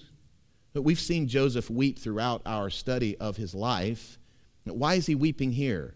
But 0.77 0.83
we've 0.83 1.01
seen 1.01 1.27
Joseph 1.27 1.71
weep 1.71 1.99
throughout 1.99 2.43
our 2.45 2.69
study 2.69 3.17
of 3.17 3.39
his 3.39 3.55
life. 3.55 4.19
Why 4.65 4.93
is 4.93 5.07
he 5.07 5.15
weeping 5.15 5.53
here? 5.53 5.95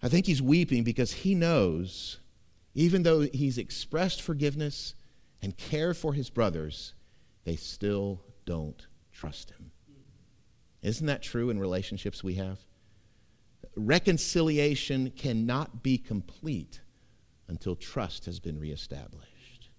I 0.00 0.08
think 0.08 0.26
he's 0.26 0.40
weeping 0.40 0.84
because 0.84 1.10
he 1.10 1.34
knows, 1.34 2.20
even 2.76 3.02
though 3.02 3.22
he's 3.22 3.58
expressed 3.58 4.22
forgiveness 4.22 4.94
and 5.42 5.56
care 5.56 5.92
for 5.92 6.12
his 6.12 6.30
brothers, 6.30 6.94
they 7.42 7.56
still 7.56 8.20
don't 8.46 8.86
trust 9.12 9.50
him. 9.50 9.72
Isn't 10.80 11.08
that 11.08 11.22
true 11.22 11.50
in 11.50 11.58
relationships 11.58 12.22
we 12.22 12.34
have? 12.34 12.60
Reconciliation 13.74 15.10
cannot 15.16 15.82
be 15.82 15.98
complete 15.98 16.80
until 17.48 17.74
trust 17.74 18.26
has 18.26 18.38
been 18.38 18.60
reestablished. 18.60 19.70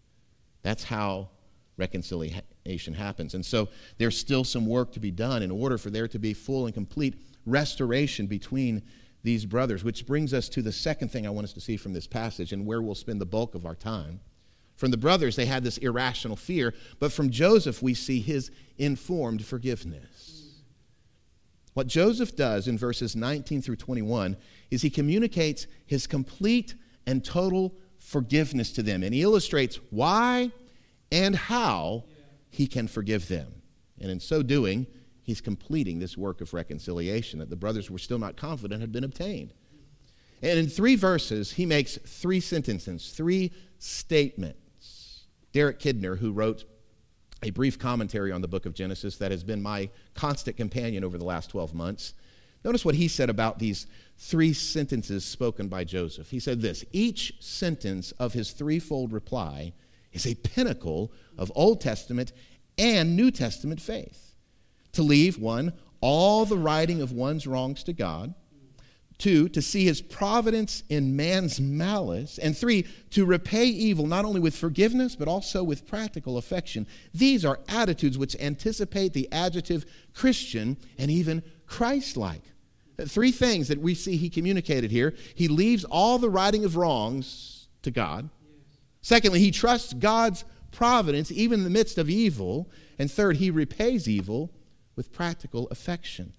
That's 0.64 0.84
how 0.84 1.30
reconciliation 1.78 2.94
happens. 2.94 3.34
And 3.34 3.46
so 3.46 3.70
there's 3.98 4.18
still 4.18 4.44
some 4.44 4.66
work 4.66 4.92
to 4.94 5.00
be 5.00 5.12
done 5.12 5.44
in 5.44 5.52
order 5.52 5.78
for 5.78 5.90
there 5.90 6.08
to 6.08 6.20
be 6.20 6.34
full 6.34 6.66
and 6.66 6.74
complete 6.74 7.16
restoration 7.46 8.28
between 8.28 8.82
these 9.24 9.46
brothers, 9.46 9.84
which 9.84 10.06
brings 10.06 10.34
us 10.34 10.48
to 10.50 10.62
the 10.62 10.72
second 10.72 11.10
thing 11.10 11.26
I 11.26 11.32
want 11.32 11.46
us 11.46 11.54
to 11.54 11.62
see 11.62 11.78
from 11.78 11.94
this 11.94 12.08
passage 12.08 12.54
and 12.54 12.66
where 12.66 12.82
we'll 12.82 12.96
spend 12.96 13.20
the 13.20 13.26
bulk 13.26 13.56
of 13.56 13.66
our 13.66 13.76
time. 13.76 14.20
From 14.76 14.92
the 14.92 14.98
brothers, 14.98 15.36
they 15.36 15.46
had 15.46 15.64
this 15.64 15.78
irrational 15.78 16.36
fear, 16.36 16.74
but 17.00 17.12
from 17.12 17.30
Joseph, 17.30 17.82
we 17.82 17.94
see 17.94 18.20
his 18.20 18.52
informed 18.78 19.46
forgiveness. 19.46 20.62
What 21.74 21.88
Joseph 21.88 22.36
does 22.36 22.68
in 22.68 22.78
verses 22.78 23.16
19 23.16 23.62
through 23.62 23.78
21 23.78 24.38
is 24.72 24.82
he 24.82 24.90
communicates 24.90 25.68
his 25.86 26.08
complete 26.08 26.76
and 27.08 27.24
total 27.24 27.74
forgiveness 28.00 28.72
to 28.74 28.84
them, 28.84 29.02
and 29.04 29.14
he 29.14 29.22
illustrates 29.22 29.80
why 29.90 30.52
and 31.12 31.36
how 31.36 32.06
he 32.50 32.68
can 32.68 32.88
forgive 32.88 33.28
them. 33.28 33.54
And 34.00 34.12
in 34.12 34.20
so 34.20 34.44
doing, 34.44 34.88
he's 35.22 35.42
completing 35.42 36.00
this 36.00 36.18
work 36.18 36.42
of 36.42 36.54
reconciliation 36.54 37.40
that 37.40 37.50
the 37.50 37.56
brothers 37.56 37.90
were 37.90 37.98
still 37.98 38.20
not 38.20 38.38
confident 38.38 38.82
had 38.82 38.92
been 38.92 39.04
obtained. 39.04 39.54
And 40.42 40.60
in 40.60 40.68
three 40.68 40.96
verses, 40.96 41.54
he 41.54 41.66
makes 41.66 41.98
three 41.98 42.40
sentences, 42.40 43.12
three 43.12 43.52
statements 43.80 44.62
Derek 45.54 45.80
Kidner, 45.80 46.18
who 46.18 46.34
wrote 46.34 46.66
a 47.42 47.50
brief 47.50 47.80
commentary 47.80 48.32
on 48.32 48.42
the 48.42 48.48
book 48.48 48.66
of 48.66 48.74
Genesis 48.74 49.16
that 49.18 49.32
has 49.32 49.44
been 49.44 49.62
my 49.62 49.90
constant 50.14 50.58
companion 50.58 51.04
over 51.04 51.18
the 51.18 51.24
last 51.24 51.50
12 51.50 51.74
months. 51.74 52.14
Notice 52.66 52.84
what 52.84 52.96
he 52.96 53.08
said 53.08 53.30
about 53.30 53.60
these 53.60 53.88
three 54.18 54.52
sentences 54.52 55.24
spoken 55.24 55.68
by 55.68 55.84
Joseph. 55.84 56.30
He 56.30 56.40
said 56.40 56.62
this 56.62 56.84
Each 56.92 57.34
sentence 57.40 58.12
of 58.14 58.34
his 58.34 58.52
threefold 58.52 59.14
reply 59.14 59.74
is 60.16 60.26
a 60.26 60.36
pinnacle 60.36 61.12
of 61.38 61.52
Old 61.56 61.82
Testament 61.82 62.32
and 62.78 63.16
New 63.16 63.32
Testament 63.32 63.80
faith. 63.80 64.36
To 64.94 65.04
leave, 65.04 65.38
one, 65.38 65.74
all 66.02 66.46
the 66.46 66.58
righting 66.58 67.02
of 67.02 67.12
one's 67.12 67.46
wrongs 67.46 67.84
to 67.84 67.94
God 67.94 68.34
Two, 69.18 69.48
to 69.50 69.62
see 69.62 69.86
his 69.86 70.02
providence 70.02 70.84
in 70.90 71.16
man's 71.16 71.62
malice. 71.62 72.38
And 72.38 72.58
three, 72.58 72.86
to 73.12 73.26
repay 73.26 73.66
evil 73.66 74.08
not 74.08 74.26
only 74.26 74.42
with 74.42 74.56
forgiveness, 74.56 75.16
but 75.16 75.30
also 75.30 75.64
with 75.64 75.88
practical 75.88 76.38
affection. 76.38 76.86
These 77.14 77.46
are 77.46 77.62
attitudes 77.70 78.18
which 78.18 78.36
anticipate 78.42 79.14
the 79.14 79.32
adjective 79.32 79.86
Christian 80.14 80.76
and 80.98 81.10
even 81.10 81.44
Christ 81.66 82.18
like. 82.18 82.42
Three 83.08 83.32
things 83.32 83.70
that 83.70 83.80
we 83.80 83.94
see 83.94 84.18
he 84.18 84.30
communicated 84.30 84.92
here. 84.92 85.14
He 85.34 85.48
leaves 85.48 85.86
all 85.86 86.18
the 86.18 86.30
righting 86.30 86.66
of 86.66 86.76
wrongs 86.76 87.68
to 87.84 87.92
God. 87.92 88.30
Secondly, 89.06 89.40
he 89.40 89.52
trusts 89.52 89.94
God's 89.94 90.46
providence 90.72 91.32
even 91.32 91.60
in 91.60 91.64
the 91.64 91.70
midst 91.70 92.00
of 92.00 92.10
evil. 92.10 92.68
And 92.98 93.12
third, 93.12 93.38
he 93.38 93.52
repays 93.52 94.10
evil 94.10 94.50
with 94.96 95.14
practical 95.14 95.68
affection. 95.70 96.34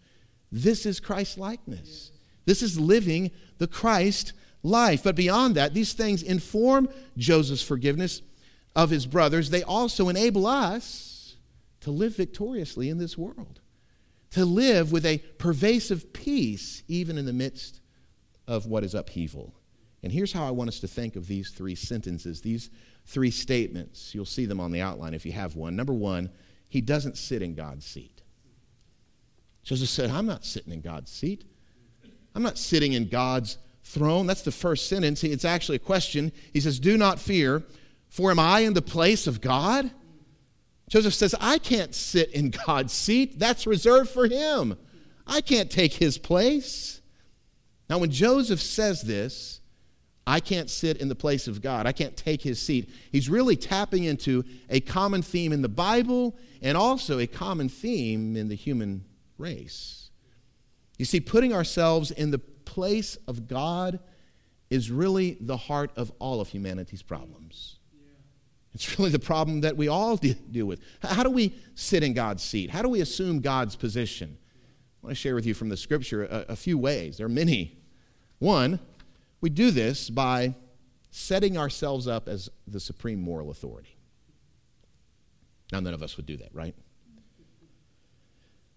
This 0.50 0.84
is 0.84 0.98
Christ 0.98 1.38
likeness. 1.38 2.10
This 2.44 2.64
is 2.64 2.76
living 2.76 3.30
the 3.58 3.68
Christ 3.68 4.32
life. 4.64 5.04
But 5.04 5.14
beyond 5.14 5.54
that, 5.54 5.74
these 5.74 5.92
things 5.92 6.24
inform 6.24 6.88
Joseph's 7.16 7.62
forgiveness 7.62 8.20
of 8.74 8.90
his 8.90 9.06
brothers. 9.06 9.50
They 9.50 9.62
also 9.62 10.08
enable 10.08 10.44
us 10.44 11.36
to 11.82 11.92
live 11.92 12.16
victoriously 12.16 12.88
in 12.88 12.98
this 12.98 13.16
world, 13.16 13.60
to 14.30 14.44
live 14.44 14.90
with 14.90 15.06
a 15.06 15.18
pervasive 15.38 16.12
peace 16.12 16.82
even 16.88 17.16
in 17.16 17.26
the 17.26 17.32
midst 17.32 17.80
of 18.48 18.66
what 18.66 18.82
is 18.82 18.92
upheaval. 18.92 19.54
And 20.02 20.12
here's 20.12 20.32
how 20.32 20.46
I 20.46 20.50
want 20.50 20.68
us 20.68 20.80
to 20.80 20.88
think 20.88 21.16
of 21.16 21.26
these 21.26 21.50
three 21.50 21.74
sentences, 21.74 22.40
these 22.40 22.70
three 23.06 23.30
statements. 23.30 24.14
You'll 24.14 24.24
see 24.24 24.46
them 24.46 24.60
on 24.60 24.72
the 24.72 24.80
outline 24.80 25.14
if 25.14 25.24
you 25.24 25.32
have 25.32 25.56
one. 25.56 25.74
Number 25.74 25.94
one, 25.94 26.30
he 26.68 26.80
doesn't 26.80 27.16
sit 27.16 27.42
in 27.42 27.54
God's 27.54 27.86
seat. 27.86 28.22
Joseph 29.62 29.88
said, 29.88 30.10
I'm 30.10 30.26
not 30.26 30.44
sitting 30.44 30.72
in 30.72 30.80
God's 30.80 31.10
seat. 31.10 31.44
I'm 32.34 32.42
not 32.42 32.58
sitting 32.58 32.92
in 32.92 33.08
God's 33.08 33.58
throne. 33.82 34.26
That's 34.26 34.42
the 34.42 34.52
first 34.52 34.88
sentence. 34.88 35.24
It's 35.24 35.44
actually 35.44 35.76
a 35.76 35.80
question. 35.80 36.32
He 36.52 36.60
says, 36.60 36.78
Do 36.78 36.96
not 36.96 37.18
fear, 37.18 37.64
for 38.08 38.30
am 38.30 38.38
I 38.38 38.60
in 38.60 38.74
the 38.74 38.82
place 38.82 39.26
of 39.26 39.40
God? 39.40 39.90
Joseph 40.88 41.14
says, 41.14 41.34
I 41.40 41.58
can't 41.58 41.94
sit 41.94 42.30
in 42.30 42.50
God's 42.66 42.92
seat. 42.92 43.38
That's 43.38 43.66
reserved 43.66 44.10
for 44.10 44.28
him. 44.28 44.76
I 45.26 45.40
can't 45.40 45.70
take 45.70 45.94
his 45.94 46.18
place. 46.18 47.00
Now, 47.90 47.98
when 47.98 48.10
Joseph 48.10 48.60
says 48.60 49.02
this, 49.02 49.60
I 50.26 50.40
can't 50.40 50.68
sit 50.68 50.96
in 50.96 51.08
the 51.08 51.14
place 51.14 51.46
of 51.46 51.62
God. 51.62 51.86
I 51.86 51.92
can't 51.92 52.16
take 52.16 52.42
his 52.42 52.60
seat. 52.60 52.90
He's 53.12 53.28
really 53.28 53.54
tapping 53.54 54.04
into 54.04 54.44
a 54.68 54.80
common 54.80 55.22
theme 55.22 55.52
in 55.52 55.62
the 55.62 55.68
Bible 55.68 56.36
and 56.60 56.76
also 56.76 57.20
a 57.20 57.26
common 57.26 57.68
theme 57.68 58.36
in 58.36 58.48
the 58.48 58.56
human 58.56 59.04
race. 59.38 60.10
You 60.98 61.04
see, 61.04 61.20
putting 61.20 61.52
ourselves 61.52 62.10
in 62.10 62.30
the 62.30 62.38
place 62.38 63.16
of 63.28 63.46
God 63.46 64.00
is 64.68 64.90
really 64.90 65.36
the 65.40 65.56
heart 65.56 65.92
of 65.96 66.10
all 66.18 66.40
of 66.40 66.48
humanity's 66.48 67.02
problems. 67.02 67.76
It's 68.74 68.98
really 68.98 69.10
the 69.10 69.18
problem 69.18 69.60
that 69.62 69.76
we 69.76 69.88
all 69.88 70.16
deal 70.16 70.66
with. 70.66 70.80
How 71.02 71.22
do 71.22 71.30
we 71.30 71.54
sit 71.74 72.02
in 72.02 72.12
God's 72.12 72.42
seat? 72.42 72.68
How 72.68 72.82
do 72.82 72.88
we 72.88 73.00
assume 73.00 73.40
God's 73.40 73.76
position? 73.76 74.36
I 75.02 75.06
want 75.06 75.16
to 75.16 75.20
share 75.20 75.34
with 75.34 75.46
you 75.46 75.54
from 75.54 75.68
the 75.68 75.76
scripture 75.76 76.24
a, 76.24 76.46
a 76.50 76.56
few 76.56 76.76
ways. 76.76 77.16
There 77.16 77.26
are 77.26 77.30
many. 77.30 77.78
One, 78.38 78.80
we 79.40 79.50
do 79.50 79.70
this 79.70 80.10
by 80.10 80.54
setting 81.10 81.56
ourselves 81.56 82.06
up 82.06 82.28
as 82.28 82.50
the 82.66 82.80
supreme 82.80 83.20
moral 83.20 83.50
authority. 83.50 83.96
Now, 85.72 85.80
none 85.80 85.94
of 85.94 86.02
us 86.02 86.16
would 86.16 86.26
do 86.26 86.36
that, 86.36 86.54
right? 86.54 86.74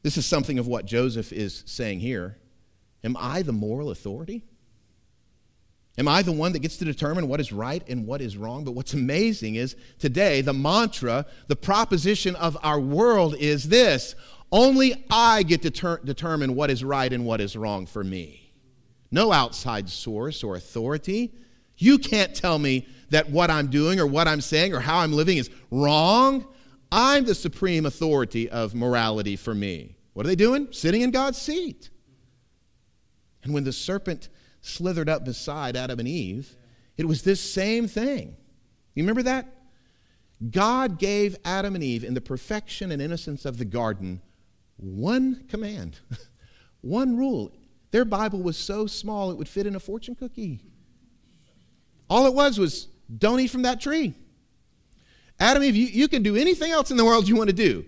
This 0.02 0.18
is 0.18 0.26
something 0.26 0.58
of 0.58 0.68
what 0.68 0.86
Joseph 0.86 1.32
is 1.34 1.64
saying 1.66 2.00
here. 2.00 2.38
Am 3.04 3.16
I 3.18 3.42
the 3.42 3.52
moral 3.52 3.92
authority? 3.92 4.44
Am 5.98 6.08
I 6.08 6.22
the 6.22 6.32
one 6.32 6.54
that 6.54 6.60
gets 6.60 6.78
to 6.78 6.86
determine 6.86 7.28
what 7.28 7.42
is 7.42 7.52
right 7.52 7.84
and 7.90 8.08
what 8.08 8.22
is 8.22 8.38
wrong? 8.38 8.64
But 8.64 8.72
what's 8.72 8.94
amazing 8.94 9.56
is 9.56 9.76
today, 9.98 10.40
the 10.42 10.54
mantra, 10.54 11.26
the 11.48 11.58
proposition 11.58 12.36
of 12.38 12.58
our 12.64 12.80
world 12.80 13.36
is 13.36 13.68
this 13.68 14.16
only 14.52 15.06
I 15.10 15.44
get 15.44 15.62
to 15.64 15.72
ter- 15.72 16.00
determine 16.00 16.56
what 16.56 16.72
is 16.72 16.84
right 16.84 17.12
and 17.12 17.26
what 17.26 17.42
is 17.42 17.56
wrong 17.56 17.86
for 17.86 18.04
me. 18.04 18.49
No 19.12 19.32
outside 19.32 19.90
source 19.90 20.44
or 20.44 20.56
authority. 20.56 21.34
You 21.78 21.98
can't 21.98 22.36
tell 22.36 22.60
me 22.60 22.88
that 23.10 23.30
what 23.30 23.50
I'm 23.50 23.68
doing 23.68 24.00
or 24.00 24.06
what 24.06 24.28
I'm 24.28 24.42
saying 24.42 24.74
or 24.74 24.80
how 24.80 25.00
I'm 25.00 25.14
living 25.14 25.38
is 25.38 25.50
wrong. 25.72 26.48
I'm 26.92 27.26
the 27.26 27.36
supreme 27.36 27.86
authority 27.86 28.50
of 28.50 28.76
morality 28.76 29.36
for 29.36 29.56
me. 29.56 29.96
What 30.14 30.26
are 30.26 30.30
they 30.30 30.36
doing? 30.36 30.68
Sitting 30.72 31.02
in 31.02 31.12
God's 31.12 31.38
seat. 31.38 31.90
And 33.44 33.54
when 33.54 33.64
the 33.64 33.74
serpent 33.74 34.30
slithered 34.62 35.10
up 35.10 35.24
beside 35.24 35.76
Adam 35.76 36.00
and 36.00 36.08
Eve, 36.08 36.56
it 36.98 37.08
was 37.08 37.24
this 37.24 37.40
same 37.40 37.88
thing. 37.88 38.36
You 38.94 39.04
remember 39.04 39.24
that? 39.24 39.48
God 40.52 41.00
gave 41.00 41.38
Adam 41.44 41.76
and 41.76 41.84
Eve, 41.84 42.04
in 42.04 42.14
the 42.14 42.22
perfection 42.22 42.92
and 42.92 43.02
innocence 43.02 43.46
of 43.46 43.58
the 43.58 43.66
garden, 43.66 44.22
one 44.78 45.46
command, 45.48 46.00
one 46.82 47.18
rule. 47.18 47.52
Their 47.92 48.06
Bible 48.06 48.42
was 48.42 48.58
so 48.58 48.88
small 48.88 49.32
it 49.32 49.38
would 49.38 49.50
fit 49.50 49.66
in 49.66 49.76
a 49.76 49.80
fortune 49.80 50.16
cookie. 50.16 50.62
All 52.10 52.26
it 52.26 52.34
was 52.34 52.60
was 52.60 52.88
don't 53.16 53.40
eat 53.40 53.50
from 53.50 53.64
that 53.64 53.82
tree. 53.82 54.14
Adam 55.40 55.64
Eve, 55.64 55.76
you, 55.76 55.88
you 55.88 56.08
can 56.08 56.22
do 56.22 56.36
anything 56.36 56.72
else 56.72 56.92
in 56.92 56.98
the 56.98 57.06
world 57.06 57.28
you 57.28 57.36
want 57.36 57.50
to 57.50 57.56
do. 57.56 57.86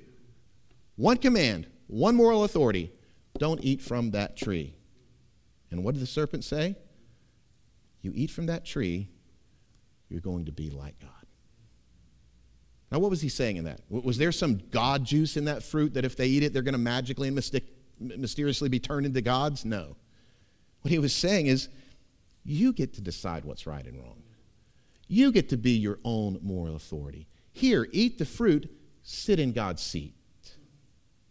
One 0.95 1.17
command, 1.17 1.67
one 1.87 2.15
moral 2.15 2.43
authority 2.43 2.91
don't 3.37 3.63
eat 3.63 3.81
from 3.81 4.11
that 4.11 4.37
tree. 4.37 4.73
And 5.69 5.83
what 5.83 5.93
did 5.93 6.01
the 6.01 6.07
serpent 6.07 6.43
say? 6.43 6.75
You 8.01 8.11
eat 8.15 8.31
from 8.31 8.47
that 8.47 8.65
tree, 8.65 9.09
you're 10.09 10.21
going 10.21 10.45
to 10.45 10.51
be 10.51 10.69
like 10.69 10.99
God. 10.99 11.09
Now, 12.91 12.99
what 12.99 13.09
was 13.09 13.21
he 13.21 13.29
saying 13.29 13.57
in 13.57 13.63
that? 13.65 13.81
Was 13.89 14.17
there 14.17 14.33
some 14.33 14.57
God 14.69 15.05
juice 15.05 15.37
in 15.37 15.45
that 15.45 15.63
fruit 15.63 15.93
that 15.93 16.03
if 16.03 16.17
they 16.17 16.27
eat 16.27 16.43
it, 16.43 16.51
they're 16.51 16.61
going 16.61 16.73
to 16.73 16.77
magically 16.77 17.29
and 17.29 17.35
mysteriously 18.01 18.69
be 18.69 18.79
turned 18.79 19.05
into 19.05 19.21
gods? 19.21 19.63
No. 19.63 19.95
What 20.81 20.91
he 20.91 20.99
was 20.99 21.13
saying 21.13 21.47
is, 21.47 21.69
you 22.43 22.73
get 22.73 22.95
to 22.95 23.01
decide 23.01 23.45
what's 23.45 23.67
right 23.67 23.85
and 23.85 23.97
wrong. 23.99 24.23
You 25.07 25.31
get 25.31 25.49
to 25.49 25.57
be 25.57 25.71
your 25.71 25.99
own 26.03 26.39
moral 26.41 26.75
authority. 26.75 27.27
Here, 27.51 27.87
eat 27.91 28.17
the 28.17 28.25
fruit, 28.25 28.71
sit 29.03 29.39
in 29.39 29.51
God's 29.51 29.83
seat. 29.83 30.15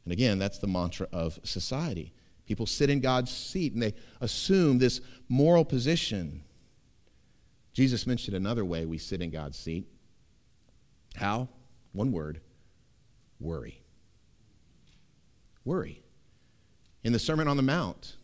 And 0.05 0.13
again, 0.13 0.39
that's 0.39 0.59
the 0.59 0.67
mantra 0.67 1.09
of 1.13 1.39
society. 1.43 2.13
People 2.47 2.67
sit 2.67 2.91
in 2.91 3.01
God's 3.01 3.31
seat 3.31 3.73
and 3.73 3.83
they 3.83 3.95
assume 4.21 4.79
this 4.79 5.01
moral 5.29 5.65
position. 5.65 6.43
Jesus 7.73 8.07
mentioned 8.07 8.37
another 8.37 8.65
way 8.65 8.87
we 8.87 8.99
sit 8.99 9.23
in 9.23 9.31
God's 9.31 9.59
seat. 9.59 9.87
How? 11.15 11.49
One 11.93 12.13
word 12.13 12.41
worry. 13.41 13.83
Worry. 15.65 16.03
In 17.03 17.13
the 17.13 17.19
Sermon 17.19 17.49
on 17.49 17.57
the 17.57 17.63
Mount, 17.63 18.17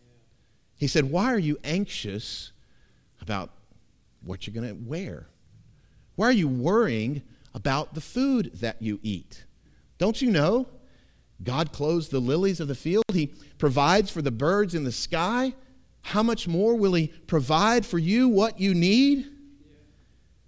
he 0.77 0.87
said, 0.87 1.11
Why 1.11 1.33
are 1.33 1.39
you 1.39 1.59
anxious 1.65 2.53
about 3.21 3.51
what 4.23 4.47
you're 4.47 4.55
going 4.55 4.69
to 4.69 4.89
wear? 4.89 5.27
Why 6.17 6.27
are 6.27 6.33
you 6.33 6.49
worrying 6.49 7.23
about 7.55 7.95
the 7.95 8.01
food 8.01 8.53
that 8.55 8.81
you 8.83 9.01
eat? 9.03 9.45
Don't 9.99 10.21
you 10.21 10.31
know? 10.31 10.67
God 11.43 11.73
clothes 11.73 12.09
the 12.09 12.21
lilies 12.21 12.61
of 12.61 12.69
the 12.69 12.75
field. 12.75 13.05
He 13.13 13.33
provides 13.59 14.11
for 14.11 14.23
the 14.23 14.31
birds 14.31 14.75
in 14.75 14.85
the 14.85 14.93
sky. 14.93 15.55
How 16.03 16.23
much 16.23 16.49
more 16.49 16.75
will 16.75 16.95
He 16.95 17.09
provide 17.09 17.85
for 17.85 17.99
you 17.99 18.29
what 18.29 18.61
you 18.61 18.75
need? 18.75 19.27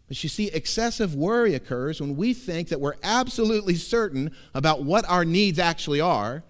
But 0.06 0.22
you 0.22 0.30
see, 0.30 0.48
excessive 0.48 1.14
worry 1.14 1.54
occurs 1.54 2.00
when 2.00 2.16
we 2.16 2.32
think 2.32 2.68
that 2.68 2.80
we're 2.80 2.96
absolutely 3.02 3.74
certain 3.74 4.34
about 4.54 4.82
what 4.82 5.06
our 5.08 5.24
needs 5.24 5.58
actually 5.58 6.00
are, 6.00 6.42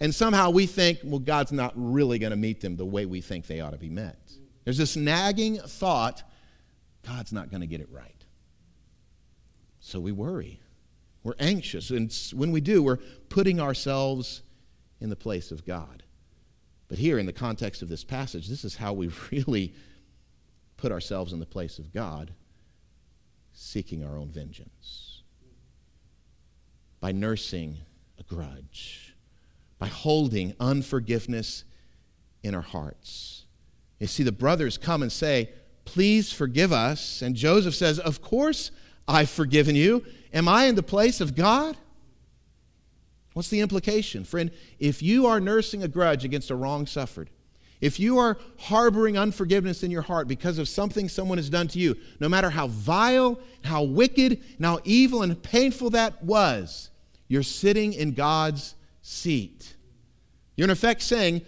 and 0.00 0.14
somehow 0.14 0.50
we 0.50 0.66
think, 0.66 1.00
well, 1.02 1.18
God's 1.18 1.52
not 1.52 1.72
really 1.74 2.18
going 2.18 2.30
to 2.30 2.36
meet 2.36 2.60
them 2.60 2.76
the 2.76 2.86
way 2.86 3.06
we 3.06 3.20
think 3.20 3.46
they 3.46 3.60
ought 3.60 3.72
to 3.72 3.78
be 3.78 3.88
met. 3.88 4.18
There's 4.64 4.78
this 4.78 4.96
nagging 4.96 5.58
thought 5.58 6.22
God's 7.06 7.32
not 7.32 7.50
going 7.50 7.62
to 7.62 7.66
get 7.66 7.80
it 7.80 7.88
right. 7.90 8.24
So 9.80 9.98
we 9.98 10.12
worry. 10.12 10.60
We're 11.22 11.34
anxious. 11.38 11.90
And 11.90 12.14
when 12.32 12.52
we 12.52 12.60
do, 12.60 12.82
we're 12.82 12.98
putting 13.28 13.60
ourselves 13.60 14.42
in 15.00 15.08
the 15.10 15.16
place 15.16 15.50
of 15.50 15.64
God. 15.64 16.02
But 16.88 16.98
here, 16.98 17.18
in 17.18 17.26
the 17.26 17.32
context 17.32 17.82
of 17.82 17.88
this 17.88 18.04
passage, 18.04 18.48
this 18.48 18.64
is 18.64 18.76
how 18.76 18.92
we 18.92 19.10
really 19.30 19.74
put 20.76 20.92
ourselves 20.92 21.32
in 21.32 21.40
the 21.40 21.46
place 21.46 21.78
of 21.78 21.92
God 21.92 22.32
seeking 23.52 24.04
our 24.04 24.16
own 24.16 24.28
vengeance, 24.28 25.22
by 27.00 27.10
nursing 27.10 27.76
a 28.18 28.22
grudge, 28.22 29.07
by 29.78 29.86
holding 29.86 30.54
unforgiveness 30.58 31.64
in 32.42 32.54
our 32.54 32.62
hearts. 32.62 33.44
You 33.98 34.06
see, 34.06 34.22
the 34.22 34.32
brothers 34.32 34.78
come 34.78 35.02
and 35.02 35.12
say, 35.12 35.50
Please 35.84 36.30
forgive 36.30 36.70
us. 36.70 37.22
And 37.22 37.34
Joseph 37.34 37.74
says, 37.74 37.98
Of 37.98 38.20
course 38.20 38.70
I've 39.06 39.30
forgiven 39.30 39.74
you. 39.74 40.04
Am 40.34 40.46
I 40.46 40.64
in 40.64 40.74
the 40.74 40.82
place 40.82 41.20
of 41.20 41.34
God? 41.34 41.76
What's 43.32 43.48
the 43.48 43.60
implication? 43.60 44.24
Friend, 44.24 44.50
if 44.78 45.02
you 45.02 45.26
are 45.26 45.40
nursing 45.40 45.82
a 45.82 45.88
grudge 45.88 46.24
against 46.24 46.50
a 46.50 46.56
wrong 46.56 46.86
suffered, 46.86 47.30
if 47.80 48.00
you 48.00 48.18
are 48.18 48.36
harboring 48.58 49.16
unforgiveness 49.16 49.82
in 49.82 49.90
your 49.90 50.02
heart 50.02 50.26
because 50.26 50.58
of 50.58 50.68
something 50.68 51.08
someone 51.08 51.38
has 51.38 51.48
done 51.48 51.68
to 51.68 51.78
you, 51.78 51.96
no 52.18 52.28
matter 52.28 52.50
how 52.50 52.66
vile, 52.66 53.38
how 53.62 53.84
wicked, 53.84 54.42
and 54.56 54.66
how 54.66 54.80
evil 54.84 55.22
and 55.22 55.40
painful 55.42 55.90
that 55.90 56.22
was, 56.22 56.90
you're 57.28 57.42
sitting 57.42 57.92
in 57.92 58.12
God's 58.12 58.74
seat. 59.08 59.74
You're 60.56 60.66
in 60.66 60.70
effect 60.70 61.02
saying, 61.02 61.42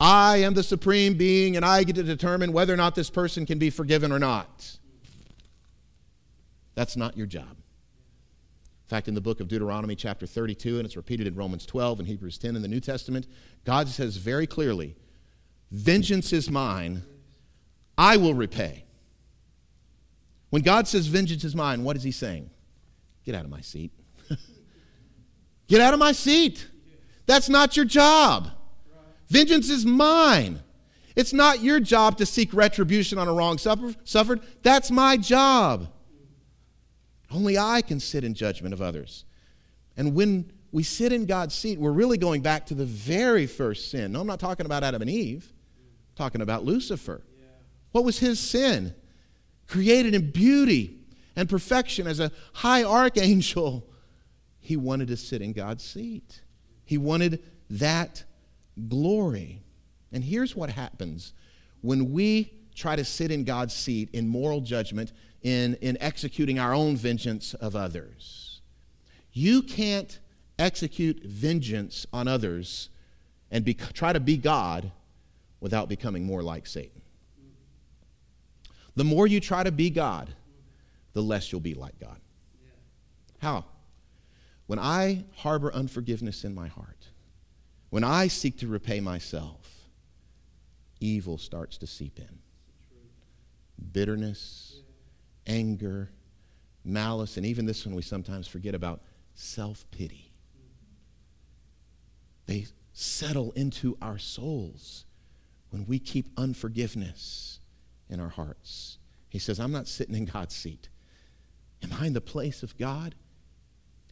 I 0.00 0.38
am 0.38 0.54
the 0.54 0.62
supreme 0.62 1.14
being 1.14 1.56
and 1.56 1.64
I 1.64 1.84
get 1.84 1.96
to 1.96 2.02
determine 2.02 2.52
whether 2.52 2.72
or 2.72 2.76
not 2.76 2.94
this 2.94 3.10
person 3.10 3.46
can 3.46 3.58
be 3.58 3.70
forgiven 3.70 4.10
or 4.10 4.18
not. 4.18 4.78
That's 6.74 6.96
not 6.96 7.16
your 7.16 7.26
job. 7.26 7.50
In 7.50 8.88
fact, 8.88 9.08
in 9.08 9.14
the 9.14 9.20
book 9.20 9.40
of 9.40 9.48
Deuteronomy, 9.48 9.94
chapter 9.94 10.26
32, 10.26 10.78
and 10.78 10.86
it's 10.86 10.96
repeated 10.96 11.26
in 11.26 11.34
Romans 11.34 11.64
12 11.64 12.00
and 12.00 12.08
Hebrews 12.08 12.36
10 12.36 12.56
in 12.56 12.62
the 12.62 12.68
New 12.68 12.80
Testament, 12.80 13.26
God 13.64 13.88
says 13.88 14.16
very 14.16 14.46
clearly, 14.46 14.96
Vengeance 15.70 16.32
is 16.32 16.50
mine, 16.50 17.02
I 17.96 18.16
will 18.16 18.34
repay. 18.34 18.84
When 20.50 20.62
God 20.62 20.86
says 20.86 21.06
vengeance 21.06 21.42
is 21.42 21.56
mine, 21.56 21.82
what 21.82 21.96
is 21.96 22.02
he 22.02 22.12
saying? 22.12 22.50
Get 23.24 23.34
out 23.34 23.44
of 23.44 23.50
my 23.50 23.60
seat. 23.60 23.90
Get 25.68 25.80
out 25.80 25.94
of 25.94 25.98
my 25.98 26.12
seat. 26.12 26.68
That's 27.26 27.48
not 27.48 27.76
your 27.76 27.86
job. 27.86 28.50
Vengeance 29.28 29.70
is 29.70 29.86
mine. 29.86 30.60
It's 31.16 31.32
not 31.32 31.62
your 31.62 31.80
job 31.80 32.18
to 32.18 32.26
seek 32.26 32.52
retribution 32.52 33.18
on 33.18 33.28
a 33.28 33.32
wrong 33.32 33.58
suffered. 33.58 34.40
That's 34.62 34.90
my 34.90 35.16
job. 35.16 35.88
Only 37.30 37.58
I 37.58 37.82
can 37.82 38.00
sit 38.00 38.24
in 38.24 38.34
judgment 38.34 38.74
of 38.74 38.82
others. 38.82 39.24
And 39.96 40.14
when 40.14 40.52
we 40.72 40.82
sit 40.82 41.12
in 41.12 41.26
God's 41.26 41.54
seat, 41.54 41.78
we're 41.78 41.92
really 41.92 42.18
going 42.18 42.42
back 42.42 42.66
to 42.66 42.74
the 42.74 42.84
very 42.84 43.46
first 43.46 43.90
sin. 43.90 44.12
No, 44.12 44.20
I'm 44.20 44.26
not 44.26 44.40
talking 44.40 44.66
about 44.66 44.82
Adam 44.82 45.02
and 45.02 45.10
Eve 45.10 45.52
I'm 45.78 46.16
talking 46.16 46.40
about 46.40 46.64
Lucifer. 46.64 47.22
Yeah. 47.38 47.46
What 47.92 48.04
was 48.04 48.18
his 48.18 48.40
sin? 48.40 48.94
Created 49.68 50.14
in 50.14 50.30
beauty 50.30 50.98
and 51.36 51.48
perfection 51.48 52.06
as 52.06 52.20
a 52.20 52.30
high 52.52 52.82
archangel, 52.84 53.88
he 54.60 54.76
wanted 54.76 55.08
to 55.08 55.16
sit 55.16 55.42
in 55.42 55.52
God's 55.52 55.84
seat. 55.84 56.40
He 56.84 56.98
wanted 56.98 57.42
that 57.70 58.24
glory. 58.88 59.62
And 60.12 60.22
here's 60.22 60.54
what 60.54 60.70
happens 60.70 61.32
when 61.80 62.12
we 62.12 62.52
try 62.74 62.96
to 62.96 63.04
sit 63.04 63.30
in 63.30 63.44
God's 63.44 63.74
seat 63.74 64.10
in 64.12 64.28
moral 64.28 64.60
judgment, 64.60 65.12
in, 65.42 65.74
in 65.76 65.96
executing 66.00 66.58
our 66.58 66.74
own 66.74 66.96
vengeance 66.96 67.54
of 67.54 67.76
others. 67.76 68.60
You 69.32 69.62
can't 69.62 70.18
execute 70.58 71.22
vengeance 71.24 72.06
on 72.12 72.28
others 72.28 72.88
and 73.50 73.64
be, 73.64 73.74
try 73.74 74.12
to 74.12 74.20
be 74.20 74.36
God 74.36 74.90
without 75.60 75.88
becoming 75.88 76.24
more 76.24 76.42
like 76.42 76.66
Satan. 76.66 77.02
The 78.96 79.04
more 79.04 79.26
you 79.26 79.40
try 79.40 79.62
to 79.62 79.72
be 79.72 79.90
God, 79.90 80.34
the 81.12 81.22
less 81.22 81.50
you'll 81.50 81.60
be 81.60 81.74
like 81.74 81.98
God. 81.98 82.18
How? 83.38 83.64
When 84.74 84.84
I 84.84 85.22
harbor 85.36 85.72
unforgiveness 85.72 86.42
in 86.42 86.52
my 86.52 86.66
heart, 86.66 87.06
when 87.90 88.02
I 88.02 88.26
seek 88.26 88.58
to 88.58 88.66
repay 88.66 88.98
myself, 88.98 89.70
evil 90.98 91.38
starts 91.38 91.78
to 91.78 91.86
seep 91.86 92.18
in. 92.18 92.40
Bitterness, 93.92 94.80
anger, 95.46 96.10
malice, 96.84 97.36
and 97.36 97.46
even 97.46 97.66
this 97.66 97.86
one 97.86 97.94
we 97.94 98.02
sometimes 98.02 98.48
forget 98.48 98.74
about 98.74 99.00
self 99.36 99.88
pity. 99.92 100.32
They 102.46 102.66
settle 102.92 103.52
into 103.52 103.96
our 104.02 104.18
souls 104.18 105.04
when 105.70 105.86
we 105.86 106.00
keep 106.00 106.30
unforgiveness 106.36 107.60
in 108.10 108.18
our 108.18 108.30
hearts. 108.30 108.98
He 109.28 109.38
says, 109.38 109.60
I'm 109.60 109.70
not 109.70 109.86
sitting 109.86 110.16
in 110.16 110.24
God's 110.24 110.56
seat. 110.56 110.88
Am 111.80 111.92
I 111.92 112.08
in 112.08 112.12
the 112.12 112.20
place 112.20 112.64
of 112.64 112.76
God? 112.76 113.14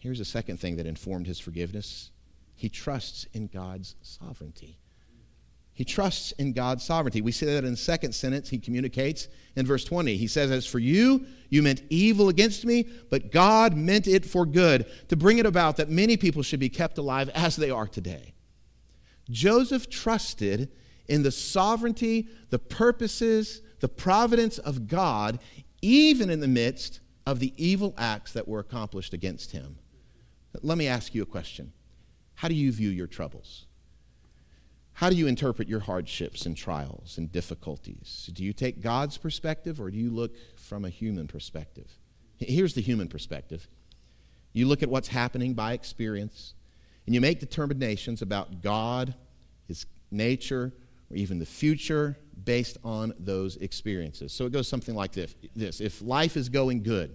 Here's 0.03 0.19
a 0.19 0.25
second 0.25 0.59
thing 0.59 0.79
that 0.79 0.87
informed 0.87 1.29
his 1.29 1.39
forgiveness 1.39 2.11
he 2.57 2.69
trusts 2.69 3.29
in 3.33 3.47
God's 3.47 3.95
sovereignty. 4.03 4.81
He 5.73 5.85
trusts 5.85 6.33
in 6.33 6.53
God's 6.53 6.85
sovereignty. 6.85 7.21
We 7.21 7.31
see 7.31 7.47
that 7.47 7.65
in 7.65 7.71
the 7.71 7.77
second 7.77 8.13
sentence 8.13 8.49
he 8.49 8.59
communicates 8.59 9.29
in 9.55 9.65
verse 9.65 9.85
20. 9.85 10.17
He 10.17 10.27
says, 10.27 10.51
As 10.51 10.67
for 10.67 10.81
you, 10.81 11.25
you 11.51 11.63
meant 11.63 11.85
evil 11.89 12.29
against 12.29 12.65
me, 12.65 12.89
but 13.11 13.31
God 13.31 13.77
meant 13.77 14.09
it 14.09 14.27
for 14.27 14.45
good, 14.45 14.87
to 15.09 15.17
bring 15.17 15.39
it 15.39 15.47
about 15.47 15.77
that 15.77 15.89
many 15.89 16.17
people 16.17 16.43
should 16.43 16.61
be 16.61 16.69
kept 16.69 16.99
alive 16.99 17.29
as 17.31 17.55
they 17.55 17.71
are 17.71 17.87
today. 17.87 18.35
Joseph 19.31 19.89
trusted 19.89 20.69
in 21.07 21.23
the 21.23 21.33
sovereignty, 21.33 22.29
the 22.51 22.59
purposes, 22.59 23.63
the 23.79 23.89
providence 23.89 24.59
of 24.59 24.89
God, 24.89 25.39
even 25.81 26.29
in 26.29 26.41
the 26.41 26.49
midst 26.49 26.99
of 27.25 27.39
the 27.39 27.55
evil 27.57 27.95
acts 27.97 28.33
that 28.33 28.49
were 28.49 28.59
accomplished 28.59 29.15
against 29.15 29.53
him. 29.53 29.79
Let 30.61 30.77
me 30.77 30.87
ask 30.87 31.15
you 31.15 31.23
a 31.23 31.27
question 31.27 31.73
How 32.35 32.49
do 32.49 32.55
you 32.55 32.73
view 32.73 32.91
your 32.91 33.07
troubles? 33.07 33.67
How 34.95 35.09
do 35.09 35.17
you 35.17 35.27
interpret 35.27 35.69
your 35.69 35.81
hardships 35.81 36.45
and 36.45 36.57
trials 36.57 37.17
and 37.17 37.33
difficulties? 37.33 38.29
Do 38.33 38.45
you 38.45 38.53
take 38.53 38.83
God's 38.83 39.17
perspective 39.17 39.81
or 39.81 39.91
do 39.91 39.97
you 39.97 40.11
look 40.11 40.37
from 40.57 40.85
a 40.85 40.91
human 40.91 41.27
perspective? 41.27 41.91
Here's 42.39 42.75
the 42.75 42.83
human 42.83 43.09
perspective 43.09 43.69
you 44.53 44.67
look 44.67 44.83
at 44.83 44.91
what's 44.91 45.09
happening 45.09 45.55
by 45.55 45.73
experience, 45.73 46.55
and 47.07 47.15
you 47.15 47.21
make 47.21 47.41
determinations 47.41 48.21
about 48.21 48.61
God, 48.61 49.15
His 49.67 49.87
nature, 50.11 50.73
or 51.11 51.17
even 51.17 51.39
the 51.39 51.47
future 51.47 52.19
based 52.45 52.77
on 52.85 53.15
those 53.19 53.57
experiences. 53.57 54.33
So 54.33 54.45
it 54.45 54.53
goes 54.53 54.69
something 54.69 54.95
like 54.95 55.13
this, 55.13 55.35
this. 55.57 55.81
If 55.81 56.03
life 56.03 56.37
is 56.37 56.51
going 56.51 56.83
good, 56.83 57.15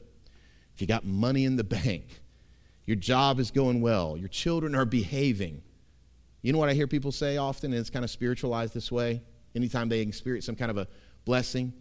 if 0.73 0.81
you 0.81 0.87
got 0.87 1.05
money 1.05 1.45
in 1.45 1.55
the 1.57 1.63
bank, 1.63 2.21
your 2.87 2.95
job 2.95 3.39
is 3.39 3.51
going 3.51 3.81
well, 3.81 4.17
your 4.17 4.29
children 4.29 4.73
are 4.73 4.85
behaving, 4.85 5.61
you 6.41 6.53
know 6.53 6.59
what 6.59 6.69
I 6.69 6.73
hear 6.73 6.87
people 6.87 7.11
say 7.11 7.35
often, 7.35 7.73
and 7.73 7.79
it's 7.79 7.89
kind 7.89 8.05
of 8.05 8.09
spiritualized 8.09 8.73
this 8.73 8.91
way? 8.91 9.21
Anytime 9.53 9.89
they 9.89 9.99
experience 9.99 10.45
some 10.45 10.55
kind 10.55 10.71
of 10.71 10.77
a 10.77 10.87
blessing, 11.25 11.73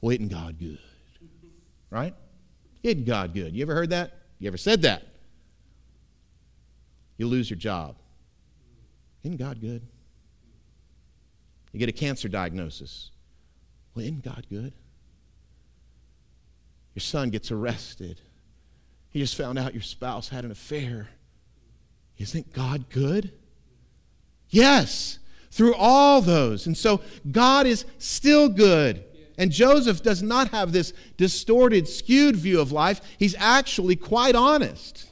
well, 0.00 0.10
isn't 0.12 0.28
God 0.28 0.58
good? 0.60 0.78
Right? 1.90 2.14
Isn't 2.82 3.04
God 3.04 3.34
good? 3.34 3.54
You 3.54 3.62
ever 3.62 3.74
heard 3.74 3.90
that? 3.90 4.16
You 4.38 4.46
ever 4.46 4.56
said 4.56 4.82
that? 4.82 5.02
You 7.16 7.26
lose 7.26 7.50
your 7.50 7.58
job. 7.58 7.96
Isn't 9.24 9.38
God 9.38 9.60
good? 9.60 9.82
You 11.72 11.80
get 11.80 11.88
a 11.88 11.92
cancer 11.92 12.28
diagnosis. 12.28 13.10
Well, 13.94 14.04
isn't 14.04 14.24
God 14.24 14.46
good? 14.48 14.72
Your 16.94 17.00
son 17.00 17.30
gets 17.30 17.50
arrested. 17.50 18.20
He 19.12 19.20
just 19.20 19.36
found 19.36 19.58
out 19.58 19.74
your 19.74 19.82
spouse 19.82 20.30
had 20.30 20.44
an 20.44 20.50
affair. 20.50 21.08
Isn't 22.18 22.52
God 22.52 22.88
good? 22.88 23.32
Yes, 24.48 25.18
through 25.50 25.74
all 25.74 26.22
those. 26.22 26.66
And 26.66 26.76
so 26.76 27.02
God 27.30 27.66
is 27.66 27.84
still 27.98 28.48
good. 28.48 29.04
And 29.38 29.50
Joseph 29.50 30.02
does 30.02 30.22
not 30.22 30.48
have 30.48 30.72
this 30.72 30.92
distorted, 31.16 31.88
skewed 31.88 32.36
view 32.36 32.60
of 32.60 32.72
life. 32.72 33.00
He's 33.18 33.34
actually 33.38 33.96
quite 33.96 34.34
honest. 34.34 35.08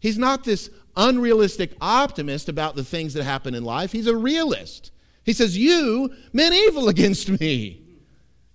He's 0.00 0.18
not 0.18 0.44
this 0.44 0.70
unrealistic 0.96 1.72
optimist 1.80 2.48
about 2.48 2.76
the 2.76 2.84
things 2.84 3.14
that 3.14 3.24
happen 3.24 3.54
in 3.54 3.64
life. 3.64 3.92
He's 3.92 4.06
a 4.06 4.16
realist. 4.16 4.90
He 5.24 5.32
says, 5.32 5.56
You 5.56 6.14
meant 6.32 6.54
evil 6.54 6.88
against 6.88 7.28
me. 7.28 7.82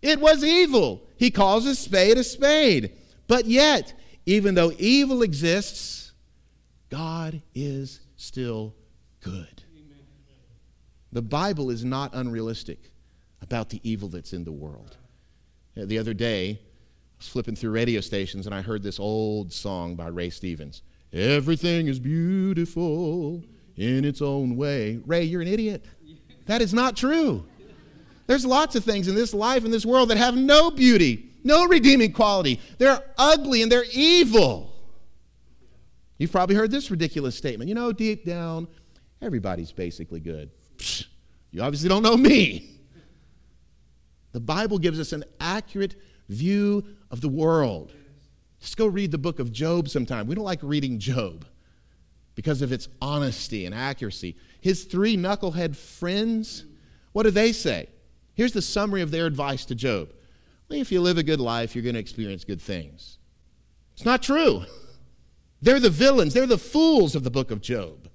It 0.01 0.19
was 0.19 0.43
evil. 0.43 1.03
He 1.17 1.31
calls 1.31 1.65
a 1.65 1.75
spade 1.75 2.17
a 2.17 2.23
spade. 2.23 2.93
But 3.27 3.45
yet, 3.45 3.93
even 4.27 4.55
though 4.55 4.73
evil 4.77 5.21
exists, 5.21 6.11
God 6.89 7.41
is 7.55 8.01
still 8.17 8.75
good. 9.21 9.63
The 11.13 11.21
Bible 11.21 11.69
is 11.69 11.85
not 11.85 12.13
unrealistic 12.13 12.91
about 13.41 13.69
the 13.69 13.79
evil 13.83 14.09
that's 14.09 14.33
in 14.33 14.43
the 14.43 14.51
world. 14.51 14.97
Uh, 15.79 15.85
the 15.85 15.97
other 15.97 16.13
day, 16.13 16.59
I 16.59 17.17
was 17.17 17.29
flipping 17.29 17.55
through 17.55 17.71
radio 17.71 18.01
stations 18.01 18.45
and 18.45 18.53
I 18.53 18.61
heard 18.61 18.83
this 18.83 18.99
old 18.99 19.53
song 19.53 19.95
by 19.95 20.07
Ray 20.09 20.29
Stevens. 20.29 20.81
Everything 21.13 21.87
is 21.87 21.97
beautiful 21.97 23.45
in 23.77 24.03
its 24.03 24.21
own 24.21 24.57
way. 24.57 24.99
Ray, 25.05 25.23
you're 25.23 25.41
an 25.41 25.47
idiot. 25.47 25.85
That 26.47 26.61
is 26.61 26.73
not 26.73 26.97
true. 26.97 27.45
There's 28.25 28.45
lots 28.45 28.75
of 28.75 28.83
things 28.83 29.07
in 29.07 29.15
this 29.15 29.33
life, 29.33 29.63
in 29.63 29.71
this 29.71 29.85
world, 29.85 30.09
that 30.09 30.17
have 30.17 30.35
no 30.35 30.69
beauty, 30.69 31.26
no 31.47 31.65
redeeming 31.65 32.11
quality. 32.11 32.59
They're 32.77 33.03
ugly 33.17 33.63
and 33.63 33.71
they're 33.71 33.85
evil. 33.91 34.73
You've 36.17 36.31
probably 36.31 36.55
heard 36.55 36.69
this 36.71 36.91
ridiculous 36.91 37.35
statement. 37.35 37.69
You 37.69 37.75
know, 37.75 37.91
deep 37.91 38.25
down, 38.25 38.67
everybody's 39.21 39.71
basically 39.71 40.19
good. 40.19 40.51
You 41.51 41.61
obviously 41.61 41.89
don't 41.89 42.03
know 42.03 42.17
me. 42.17 42.69
The 44.33 44.39
Bible 44.39 44.77
gives 44.77 44.99
us 44.99 45.13
an 45.13 45.23
accurate 45.39 45.95
view 46.29 46.83
of 47.09 47.21
the 47.21 47.29
world. 47.29 47.93
Just 48.59 48.77
go 48.77 48.87
read 48.87 49.11
the 49.11 49.17
book 49.17 49.39
of 49.39 49.51
Job 49.51 49.89
sometime. 49.89 50.27
We 50.27 50.35
don't 50.35 50.43
like 50.43 50.59
reading 50.61 50.99
Job 50.99 51.45
because 52.35 52.61
of 52.61 52.71
its 52.71 52.87
honesty 53.01 53.65
and 53.65 53.73
accuracy. 53.73 54.35
His 54.61 54.83
three 54.83 55.17
knucklehead 55.17 55.75
friends, 55.75 56.65
what 57.13 57.23
do 57.23 57.31
they 57.31 57.51
say? 57.51 57.89
Here's 58.33 58.51
the 58.51 58.61
summary 58.61 59.01
of 59.01 59.09
their 59.09 59.25
advice 59.25 59.65
to 59.65 59.75
Job. 59.75 60.13
If 60.69 60.91
you 60.91 61.01
live 61.01 61.17
a 61.17 61.23
good 61.23 61.39
life, 61.39 61.75
you're 61.75 61.83
going 61.83 61.95
to 61.95 61.99
experience 61.99 62.43
good 62.43 62.61
things. 62.61 63.17
It's 63.93 64.05
not 64.05 64.21
true. 64.21 64.63
They're 65.61 65.79
the 65.79 65.89
villains, 65.89 66.35
they're 66.35 66.45
the 66.45 66.59
fools 66.59 67.15
of 67.15 67.23
the 67.23 67.31
book 67.31 67.49
of 67.49 67.61
Job. 67.61 68.09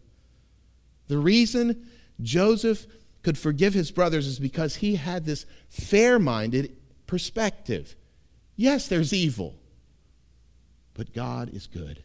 The 1.09 1.19
reason 1.19 1.89
Joseph 2.21 2.87
could 3.25 3.37
forgive 3.37 3.75
his 3.75 3.91
brothers 3.91 4.29
is 4.29 4.39
because 4.39 4.77
he 4.77 4.95
had 4.95 5.25
this 5.25 5.45
fair 5.69 6.21
minded 6.21 6.77
perspective. 7.09 7.97
Yes, 8.55 8.87
there's 8.87 9.13
evil, 9.13 9.57
but 10.95 11.13
God 11.13 11.53
is 11.53 11.67
good. 11.67 12.05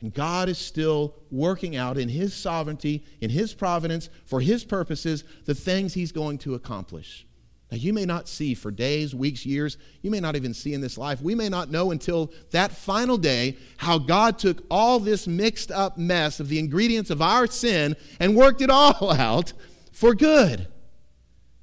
And 0.00 0.12
God 0.12 0.48
is 0.48 0.58
still 0.58 1.14
working 1.30 1.76
out 1.76 1.96
in 1.96 2.10
His 2.10 2.34
sovereignty, 2.34 3.04
in 3.22 3.30
His 3.30 3.54
providence, 3.54 4.10
for 4.26 4.40
His 4.40 4.62
purposes, 4.64 5.24
the 5.46 5.54
things 5.54 5.94
He's 5.94 6.12
going 6.12 6.38
to 6.38 6.54
accomplish. 6.54 7.26
Now, 7.74 7.80
you 7.80 7.92
may 7.92 8.04
not 8.04 8.28
see 8.28 8.54
for 8.54 8.70
days, 8.70 9.16
weeks, 9.16 9.44
years, 9.44 9.78
you 10.00 10.08
may 10.08 10.20
not 10.20 10.36
even 10.36 10.54
see 10.54 10.74
in 10.74 10.80
this 10.80 10.96
life. 10.96 11.20
We 11.20 11.34
may 11.34 11.48
not 11.48 11.72
know 11.72 11.90
until 11.90 12.32
that 12.52 12.70
final 12.70 13.18
day 13.18 13.56
how 13.78 13.98
God 13.98 14.38
took 14.38 14.62
all 14.70 15.00
this 15.00 15.26
mixed 15.26 15.72
up 15.72 15.98
mess 15.98 16.38
of 16.38 16.48
the 16.48 16.60
ingredients 16.60 17.10
of 17.10 17.20
our 17.20 17.48
sin 17.48 17.96
and 18.20 18.36
worked 18.36 18.60
it 18.60 18.70
all 18.70 19.10
out 19.18 19.54
for 19.90 20.14
good. 20.14 20.68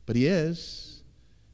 But 0.05 0.17
He 0.17 0.27
is. 0.27 1.01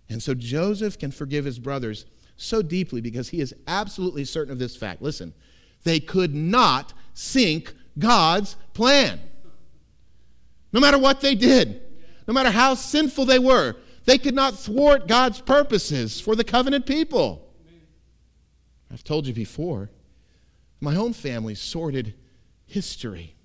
And 0.09 0.23
so 0.23 0.33
Joseph 0.33 0.97
can 0.97 1.11
forgive 1.11 1.45
his 1.45 1.59
brothers 1.59 2.07
so 2.35 2.63
deeply 2.63 2.99
because 2.99 3.29
he 3.29 3.39
is 3.39 3.53
absolutely 3.67 4.25
certain 4.25 4.51
of 4.51 4.57
this 4.57 4.75
fact. 4.75 5.03
Listen, 5.03 5.35
they 5.83 5.99
could 5.99 6.33
not 6.33 6.93
sink 7.13 7.75
God's 7.99 8.55
plan. 8.73 9.19
No 10.73 10.79
matter 10.79 10.97
what 10.97 11.21
they 11.21 11.35
did, 11.35 11.79
no 12.27 12.33
matter 12.33 12.49
how 12.49 12.73
sinful 12.73 13.25
they 13.25 13.37
were, 13.37 13.75
they 14.07 14.17
could 14.17 14.33
not 14.33 14.57
thwart 14.57 15.05
God's 15.05 15.41
purposes 15.41 16.21
for 16.21 16.33
the 16.33 16.45
covenant 16.45 16.85
people. 16.85 17.45
I've 18.89 19.03
told 19.03 19.27
you 19.27 19.33
before, 19.33 19.89
my 20.79 20.95
own 20.95 21.11
family 21.11 21.55
sordid 21.55 22.13
history. 22.65 23.35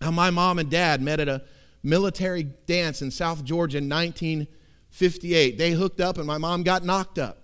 How 0.00 0.10
my 0.10 0.30
mom 0.30 0.58
and 0.58 0.70
dad 0.70 1.02
met 1.02 1.20
at 1.20 1.28
a 1.28 1.42
military 1.82 2.44
dance 2.44 3.02
in 3.02 3.10
South 3.10 3.44
Georgia 3.44 3.76
in 3.76 3.90
1958. 3.90 5.58
They 5.58 5.72
hooked 5.72 6.00
up 6.00 6.16
and 6.16 6.26
my 6.26 6.38
mom 6.38 6.62
got 6.62 6.82
knocked 6.82 7.18
up. 7.18 7.42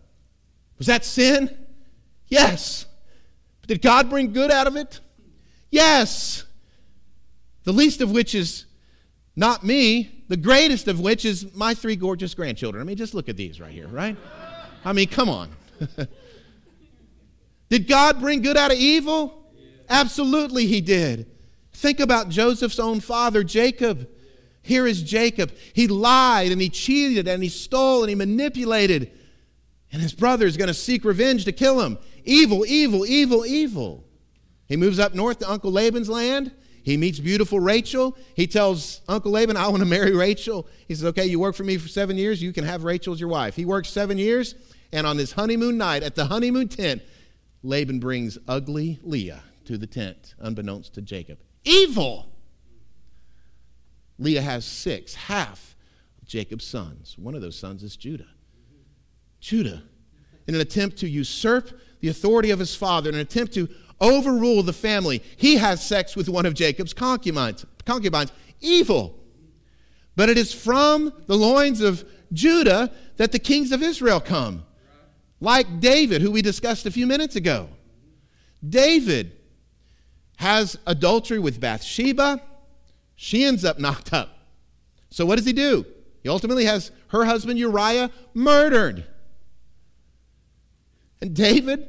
Was 0.78 0.86
that 0.86 1.04
sin? 1.04 1.54
Yes. 2.28 2.86
But 3.60 3.68
did 3.68 3.82
God 3.82 4.08
bring 4.08 4.32
good 4.32 4.50
out 4.50 4.66
of 4.66 4.76
it? 4.76 5.00
Yes. 5.70 6.44
The 7.64 7.72
least 7.72 8.00
of 8.00 8.10
which 8.10 8.34
is 8.34 8.64
not 9.34 9.64
me, 9.64 10.24
the 10.28 10.36
greatest 10.36 10.88
of 10.88 11.00
which 11.00 11.24
is 11.24 11.54
my 11.54 11.74
three 11.74 11.96
gorgeous 11.96 12.34
grandchildren. 12.34 12.80
I 12.80 12.84
mean, 12.84 12.96
just 12.96 13.14
look 13.14 13.28
at 13.28 13.36
these 13.36 13.60
right 13.60 13.72
here, 13.72 13.88
right? 13.88 14.16
I 14.84 14.92
mean, 14.92 15.08
come 15.08 15.28
on. 15.28 15.50
did 17.68 17.88
God 17.88 18.20
bring 18.20 18.42
good 18.42 18.56
out 18.56 18.70
of 18.70 18.78
evil? 18.78 19.46
Absolutely, 19.88 20.66
He 20.66 20.80
did. 20.80 21.28
Think 21.74 22.00
about 22.00 22.28
Joseph's 22.28 22.78
own 22.78 23.00
father, 23.00 23.42
Jacob. 23.42 24.08
Here 24.62 24.86
is 24.86 25.02
Jacob. 25.02 25.52
He 25.72 25.88
lied 25.88 26.52
and 26.52 26.60
he 26.60 26.68
cheated 26.68 27.26
and 27.26 27.42
he 27.42 27.48
stole 27.48 28.02
and 28.02 28.08
he 28.08 28.14
manipulated. 28.14 29.10
And 29.92 30.00
his 30.00 30.14
brother 30.14 30.46
is 30.46 30.56
going 30.56 30.68
to 30.68 30.74
seek 30.74 31.04
revenge 31.04 31.44
to 31.46 31.52
kill 31.52 31.80
him. 31.80 31.98
Evil, 32.24 32.64
evil, 32.66 33.04
evil, 33.04 33.44
evil. 33.44 34.04
He 34.68 34.76
moves 34.76 34.98
up 34.98 35.14
north 35.14 35.40
to 35.40 35.50
Uncle 35.50 35.72
Laban's 35.72 36.08
land. 36.08 36.52
He 36.82 36.96
meets 36.96 37.20
beautiful 37.20 37.60
Rachel. 37.60 38.16
He 38.34 38.46
tells 38.46 39.02
Uncle 39.08 39.30
Laban, 39.30 39.56
I 39.56 39.68
want 39.68 39.80
to 39.80 39.88
marry 39.88 40.14
Rachel. 40.14 40.66
He 40.88 40.94
says, 40.94 41.04
Okay, 41.04 41.26
you 41.26 41.38
work 41.38 41.54
for 41.54 41.64
me 41.64 41.78
for 41.78 41.88
seven 41.88 42.16
years. 42.16 42.42
You 42.42 42.52
can 42.52 42.64
have 42.64 42.84
Rachel 42.84 43.14
as 43.14 43.20
your 43.20 43.28
wife. 43.28 43.54
He 43.54 43.64
works 43.64 43.88
seven 43.88 44.18
years. 44.18 44.54
And 44.92 45.06
on 45.06 45.16
this 45.16 45.32
honeymoon 45.32 45.78
night 45.78 46.02
at 46.02 46.14
the 46.14 46.26
honeymoon 46.26 46.68
tent, 46.68 47.02
Laban 47.62 48.00
brings 48.00 48.36
ugly 48.48 48.98
Leah 49.02 49.42
to 49.64 49.78
the 49.78 49.86
tent, 49.86 50.34
unbeknownst 50.38 50.94
to 50.94 51.02
Jacob. 51.02 51.38
Evil. 51.64 52.28
Leah 54.18 54.42
has 54.42 54.64
six, 54.64 55.14
half 55.14 55.76
of 56.20 56.28
Jacob's 56.28 56.66
sons. 56.66 57.16
One 57.18 57.34
of 57.34 57.40
those 57.40 57.56
sons 57.56 57.82
is 57.82 57.96
Judah. 57.96 58.28
Judah, 59.40 59.82
in 60.46 60.54
an 60.54 60.60
attempt 60.60 60.98
to 60.98 61.08
usurp 61.08 61.70
the 62.00 62.08
authority 62.08 62.50
of 62.50 62.58
his 62.58 62.74
father, 62.74 63.08
in 63.08 63.14
an 63.14 63.20
attempt 63.20 63.54
to 63.54 63.68
overrule 64.02 64.62
the 64.62 64.72
family, 64.72 65.22
he 65.36 65.56
has 65.56 65.82
sex 65.82 66.14
with 66.16 66.28
one 66.28 66.44
of 66.44 66.52
Jacob's 66.52 66.92
concubines. 66.92 67.64
concubines. 67.86 68.32
Evil. 68.60 69.18
But 70.16 70.28
it 70.28 70.36
is 70.36 70.52
from 70.52 71.12
the 71.26 71.36
loins 71.36 71.80
of 71.80 72.04
Judah 72.32 72.90
that 73.16 73.32
the 73.32 73.38
kings 73.38 73.72
of 73.72 73.82
Israel 73.82 74.20
come. 74.20 74.64
Like 75.40 75.80
David, 75.80 76.20
who 76.20 76.30
we 76.30 76.42
discussed 76.42 76.84
a 76.84 76.90
few 76.90 77.06
minutes 77.06 77.36
ago. 77.36 77.68
David 78.66 79.32
has 80.36 80.78
adultery 80.86 81.38
with 81.38 81.60
Bathsheba. 81.60 82.40
She 83.16 83.44
ends 83.44 83.64
up 83.64 83.78
knocked 83.78 84.12
up. 84.12 84.36
So 85.10 85.24
what 85.24 85.36
does 85.36 85.46
he 85.46 85.52
do? 85.52 85.86
He 86.22 86.28
ultimately 86.28 86.64
has 86.64 86.90
her 87.08 87.24
husband 87.24 87.58
Uriah 87.58 88.10
murdered. 88.34 89.06
And 91.20 91.34
David 91.34 91.88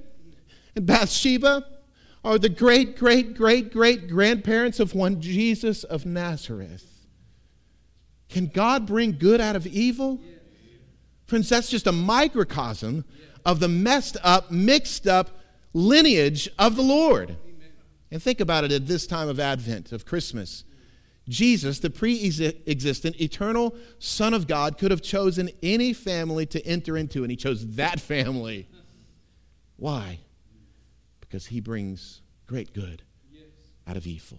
and 0.75 0.85
Bathsheba 0.85 1.65
are 2.23 2.39
the 2.39 2.49
great, 2.49 2.97
great, 2.97 3.35
great, 3.35 3.71
great 3.71 4.09
grandparents 4.09 4.79
of 4.79 4.95
one 4.95 5.19
Jesus 5.19 5.83
of 5.83 6.05
Nazareth. 6.05 7.07
Can 8.29 8.47
God 8.47 8.85
bring 8.85 9.17
good 9.17 9.41
out 9.41 9.55
of 9.55 9.67
evil? 9.67 10.19
Friends, 11.25 11.49
that's 11.49 11.69
just 11.69 11.87
a 11.87 11.91
microcosm 11.91 13.05
of 13.45 13.59
the 13.59 13.67
messed 13.67 14.17
up, 14.23 14.51
mixed 14.51 15.07
up 15.07 15.39
lineage 15.73 16.49
of 16.57 16.75
the 16.75 16.81
Lord. 16.81 17.35
And 18.11 18.21
think 18.21 18.39
about 18.39 18.63
it 18.63 18.71
at 18.71 18.87
this 18.87 19.07
time 19.07 19.27
of 19.27 19.39
Advent, 19.39 19.91
of 19.91 20.05
Christmas. 20.05 20.63
Jesus, 21.27 21.79
the 21.79 21.89
pre 21.89 22.25
existent, 22.67 23.19
eternal 23.19 23.75
Son 23.99 24.33
of 24.33 24.47
God, 24.47 24.77
could 24.77 24.91
have 24.91 25.01
chosen 25.01 25.49
any 25.61 25.93
family 25.93 26.45
to 26.47 26.65
enter 26.65 26.97
into, 26.97 27.23
and 27.23 27.31
he 27.31 27.37
chose 27.37 27.75
that 27.75 27.99
family. 27.99 28.67
Why? 29.77 30.19
Because 31.33 31.47
he 31.47 31.61
brings 31.61 32.21
great 32.45 32.73
good 32.73 33.01
out 33.87 33.97
of 33.97 34.05
evil. 34.05 34.37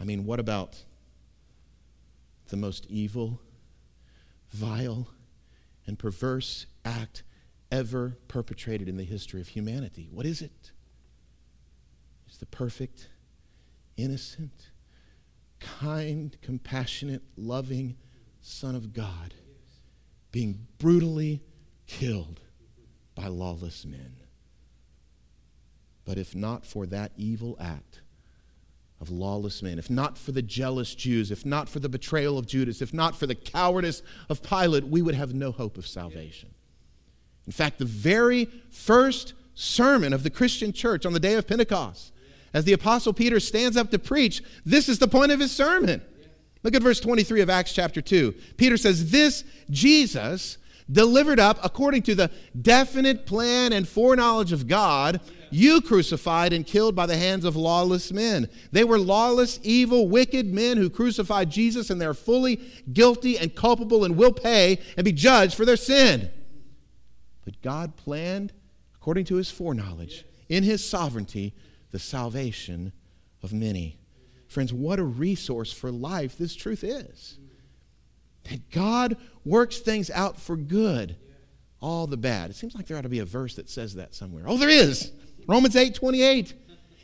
I 0.00 0.04
mean, 0.04 0.24
what 0.24 0.40
about 0.40 0.84
the 2.48 2.56
most 2.56 2.86
evil, 2.86 3.42
vile, 4.48 5.08
and 5.86 5.98
perverse 5.98 6.64
act 6.82 7.24
ever 7.70 8.16
perpetrated 8.26 8.88
in 8.88 8.96
the 8.96 9.04
history 9.04 9.42
of 9.42 9.48
humanity? 9.48 10.08
What 10.10 10.24
is 10.24 10.40
it? 10.40 10.72
It's 12.26 12.38
the 12.38 12.46
perfect, 12.46 13.10
innocent, 13.98 14.70
kind, 15.58 16.38
compassionate, 16.40 17.20
loving 17.36 17.98
Son 18.40 18.74
of 18.74 18.94
God 18.94 19.34
being 20.32 20.66
brutally 20.78 21.42
killed 21.86 22.40
by 23.14 23.26
lawless 23.26 23.84
men. 23.84 24.19
But 26.10 26.18
if 26.18 26.34
not 26.34 26.66
for 26.66 26.86
that 26.86 27.12
evil 27.16 27.56
act 27.60 28.00
of 29.00 29.10
lawless 29.10 29.62
men, 29.62 29.78
if 29.78 29.88
not 29.88 30.18
for 30.18 30.32
the 30.32 30.42
jealous 30.42 30.92
Jews, 30.96 31.30
if 31.30 31.46
not 31.46 31.68
for 31.68 31.78
the 31.78 31.88
betrayal 31.88 32.36
of 32.36 32.48
Judas, 32.48 32.82
if 32.82 32.92
not 32.92 33.14
for 33.14 33.28
the 33.28 33.36
cowardice 33.36 34.02
of 34.28 34.42
Pilate, 34.42 34.88
we 34.88 35.02
would 35.02 35.14
have 35.14 35.34
no 35.34 35.52
hope 35.52 35.78
of 35.78 35.86
salvation. 35.86 36.50
In 37.46 37.52
fact, 37.52 37.78
the 37.78 37.84
very 37.84 38.46
first 38.70 39.34
sermon 39.54 40.12
of 40.12 40.24
the 40.24 40.30
Christian 40.30 40.72
church 40.72 41.06
on 41.06 41.12
the 41.12 41.20
day 41.20 41.34
of 41.34 41.46
Pentecost, 41.46 42.12
as 42.52 42.64
the 42.64 42.72
Apostle 42.72 43.12
Peter 43.12 43.38
stands 43.38 43.76
up 43.76 43.92
to 43.92 43.98
preach, 44.00 44.42
this 44.66 44.88
is 44.88 44.98
the 44.98 45.06
point 45.06 45.30
of 45.30 45.38
his 45.38 45.52
sermon. 45.52 46.02
Look 46.64 46.74
at 46.74 46.82
verse 46.82 46.98
23 46.98 47.40
of 47.40 47.50
Acts 47.50 47.72
chapter 47.72 48.02
2. 48.02 48.34
Peter 48.56 48.76
says, 48.76 49.12
This 49.12 49.44
Jesus, 49.70 50.58
delivered 50.90 51.38
up 51.38 51.60
according 51.62 52.02
to 52.02 52.16
the 52.16 52.32
definite 52.60 53.26
plan 53.26 53.72
and 53.72 53.86
foreknowledge 53.86 54.50
of 54.50 54.66
God, 54.66 55.20
you 55.50 55.80
crucified 55.80 56.52
and 56.52 56.66
killed 56.66 56.94
by 56.94 57.06
the 57.06 57.16
hands 57.16 57.44
of 57.44 57.56
lawless 57.56 58.12
men. 58.12 58.48
They 58.72 58.84
were 58.84 58.98
lawless, 58.98 59.58
evil, 59.62 60.08
wicked 60.08 60.46
men 60.46 60.76
who 60.76 60.90
crucified 60.90 61.50
Jesus, 61.50 61.90
and 61.90 62.00
they're 62.00 62.14
fully 62.14 62.60
guilty 62.92 63.38
and 63.38 63.54
culpable 63.54 64.04
and 64.04 64.16
will 64.16 64.32
pay 64.32 64.78
and 64.96 65.04
be 65.04 65.12
judged 65.12 65.54
for 65.54 65.64
their 65.64 65.76
sin. 65.76 66.30
But 67.44 67.60
God 67.62 67.96
planned, 67.96 68.52
according 68.94 69.24
to 69.26 69.36
his 69.36 69.50
foreknowledge, 69.50 70.24
in 70.48 70.62
his 70.62 70.84
sovereignty, 70.84 71.54
the 71.90 71.98
salvation 71.98 72.92
of 73.42 73.52
many. 73.52 73.98
Friends, 74.48 74.72
what 74.72 74.98
a 74.98 75.04
resource 75.04 75.72
for 75.72 75.90
life 75.90 76.36
this 76.36 76.54
truth 76.54 76.84
is. 76.84 77.38
That 78.44 78.70
God 78.70 79.16
works 79.44 79.78
things 79.78 80.10
out 80.10 80.40
for 80.40 80.56
good, 80.56 81.16
all 81.80 82.06
the 82.06 82.16
bad. 82.16 82.50
It 82.50 82.56
seems 82.56 82.74
like 82.74 82.86
there 82.86 82.96
ought 82.96 83.02
to 83.02 83.08
be 83.08 83.20
a 83.20 83.24
verse 83.24 83.54
that 83.54 83.70
says 83.70 83.94
that 83.94 84.14
somewhere. 84.14 84.44
Oh, 84.46 84.56
there 84.56 84.68
is. 84.68 85.12
Romans 85.50 85.76
8 85.76 85.94
28. 85.94 86.54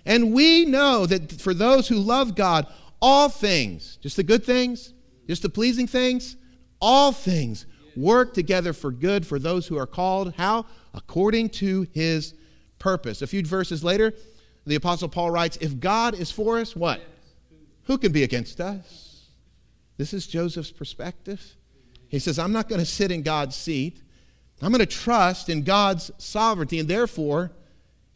And 0.04 0.32
we 0.32 0.64
know 0.64 1.04
that 1.04 1.40
for 1.40 1.52
those 1.52 1.88
who 1.88 1.96
love 1.96 2.36
God, 2.36 2.66
all 3.02 3.28
things, 3.28 3.98
just 4.00 4.16
the 4.16 4.22
good 4.22 4.44
things, 4.44 4.92
just 5.26 5.42
the 5.42 5.48
pleasing 5.48 5.88
things, 5.88 6.36
all 6.80 7.10
things 7.10 7.66
work 7.96 8.34
together 8.34 8.72
for 8.72 8.92
good 8.92 9.26
for 9.26 9.38
those 9.38 9.66
who 9.66 9.76
are 9.76 9.86
called, 9.86 10.34
how? 10.36 10.66
According 10.94 11.48
to 11.50 11.86
his 11.92 12.34
purpose. 12.78 13.20
A 13.22 13.26
few 13.26 13.42
verses 13.42 13.82
later, 13.82 14.14
the 14.64 14.76
Apostle 14.76 15.08
Paul 15.08 15.30
writes, 15.30 15.56
If 15.60 15.80
God 15.80 16.14
is 16.14 16.30
for 16.30 16.58
us, 16.58 16.76
what? 16.76 17.00
Who 17.84 17.98
can 17.98 18.12
be 18.12 18.22
against 18.22 18.60
us? 18.60 19.28
This 19.96 20.12
is 20.12 20.26
Joseph's 20.26 20.70
perspective. 20.70 21.56
He 22.08 22.18
says, 22.18 22.38
I'm 22.38 22.52
not 22.52 22.68
going 22.68 22.80
to 22.80 22.86
sit 22.86 23.10
in 23.10 23.22
God's 23.22 23.56
seat. 23.56 24.02
I'm 24.62 24.70
going 24.70 24.80
to 24.80 24.86
trust 24.86 25.48
in 25.48 25.62
God's 25.62 26.10
sovereignty, 26.18 26.78
and 26.78 26.88
therefore, 26.88 27.52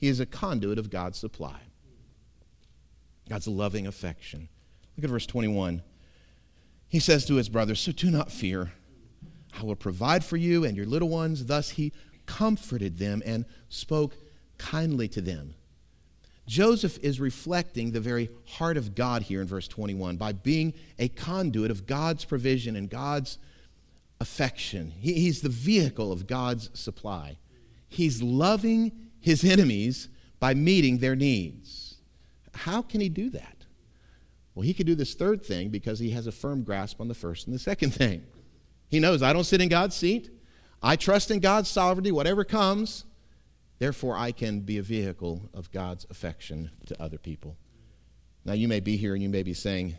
he 0.00 0.08
is 0.08 0.18
a 0.18 0.26
conduit 0.26 0.78
of 0.78 0.88
God's 0.88 1.18
supply. 1.18 1.60
God's 3.28 3.46
loving 3.46 3.86
affection. 3.86 4.48
Look 4.96 5.04
at 5.04 5.10
verse 5.10 5.26
21. 5.26 5.82
He 6.88 6.98
says 6.98 7.26
to 7.26 7.34
his 7.34 7.48
brothers, 7.48 7.78
So 7.80 7.92
do 7.92 8.10
not 8.10 8.32
fear. 8.32 8.72
I 9.58 9.62
will 9.62 9.76
provide 9.76 10.24
for 10.24 10.36
you 10.38 10.64
and 10.64 10.76
your 10.76 10.86
little 10.86 11.08
ones. 11.08 11.44
Thus 11.44 11.70
he 11.70 11.92
comforted 12.26 12.98
them 12.98 13.22
and 13.26 13.44
spoke 13.68 14.16
kindly 14.58 15.06
to 15.08 15.20
them. 15.20 15.54
Joseph 16.46 16.98
is 17.02 17.20
reflecting 17.20 17.92
the 17.92 18.00
very 18.00 18.30
heart 18.46 18.76
of 18.76 18.94
God 18.94 19.22
here 19.22 19.40
in 19.40 19.46
verse 19.46 19.68
21 19.68 20.16
by 20.16 20.32
being 20.32 20.74
a 20.98 21.08
conduit 21.08 21.70
of 21.70 21.86
God's 21.86 22.24
provision 22.24 22.74
and 22.74 22.88
God's 22.88 23.38
affection. 24.18 24.92
He, 24.98 25.12
he's 25.14 25.42
the 25.42 25.48
vehicle 25.48 26.10
of 26.10 26.26
God's 26.26 26.70
supply. 26.72 27.36
He's 27.88 28.22
loving 28.22 29.09
his 29.20 29.44
enemies 29.44 30.08
by 30.38 30.54
meeting 30.54 30.98
their 30.98 31.16
needs. 31.16 31.96
How 32.54 32.82
can 32.82 33.00
he 33.00 33.08
do 33.08 33.30
that? 33.30 33.66
Well, 34.54 34.62
he 34.62 34.74
can 34.74 34.86
do 34.86 34.94
this 34.94 35.14
third 35.14 35.44
thing 35.44 35.68
because 35.68 35.98
he 35.98 36.10
has 36.10 36.26
a 36.26 36.32
firm 36.32 36.62
grasp 36.62 37.00
on 37.00 37.08
the 37.08 37.14
first 37.14 37.46
and 37.46 37.54
the 37.54 37.58
second 37.58 37.94
thing. 37.94 38.24
He 38.88 38.98
knows 38.98 39.22
I 39.22 39.32
don't 39.32 39.44
sit 39.44 39.60
in 39.60 39.68
God's 39.68 39.94
seat. 39.94 40.30
I 40.82 40.96
trust 40.96 41.30
in 41.30 41.40
God's 41.40 41.68
sovereignty, 41.68 42.10
whatever 42.10 42.44
comes. 42.44 43.04
Therefore, 43.78 44.16
I 44.16 44.32
can 44.32 44.60
be 44.60 44.78
a 44.78 44.82
vehicle 44.82 45.48
of 45.54 45.70
God's 45.70 46.06
affection 46.10 46.70
to 46.86 47.02
other 47.02 47.18
people. 47.18 47.56
Now, 48.44 48.54
you 48.54 48.68
may 48.68 48.80
be 48.80 48.96
here 48.96 49.14
and 49.14 49.22
you 49.22 49.28
may 49.28 49.42
be 49.42 49.54
saying, 49.54 49.96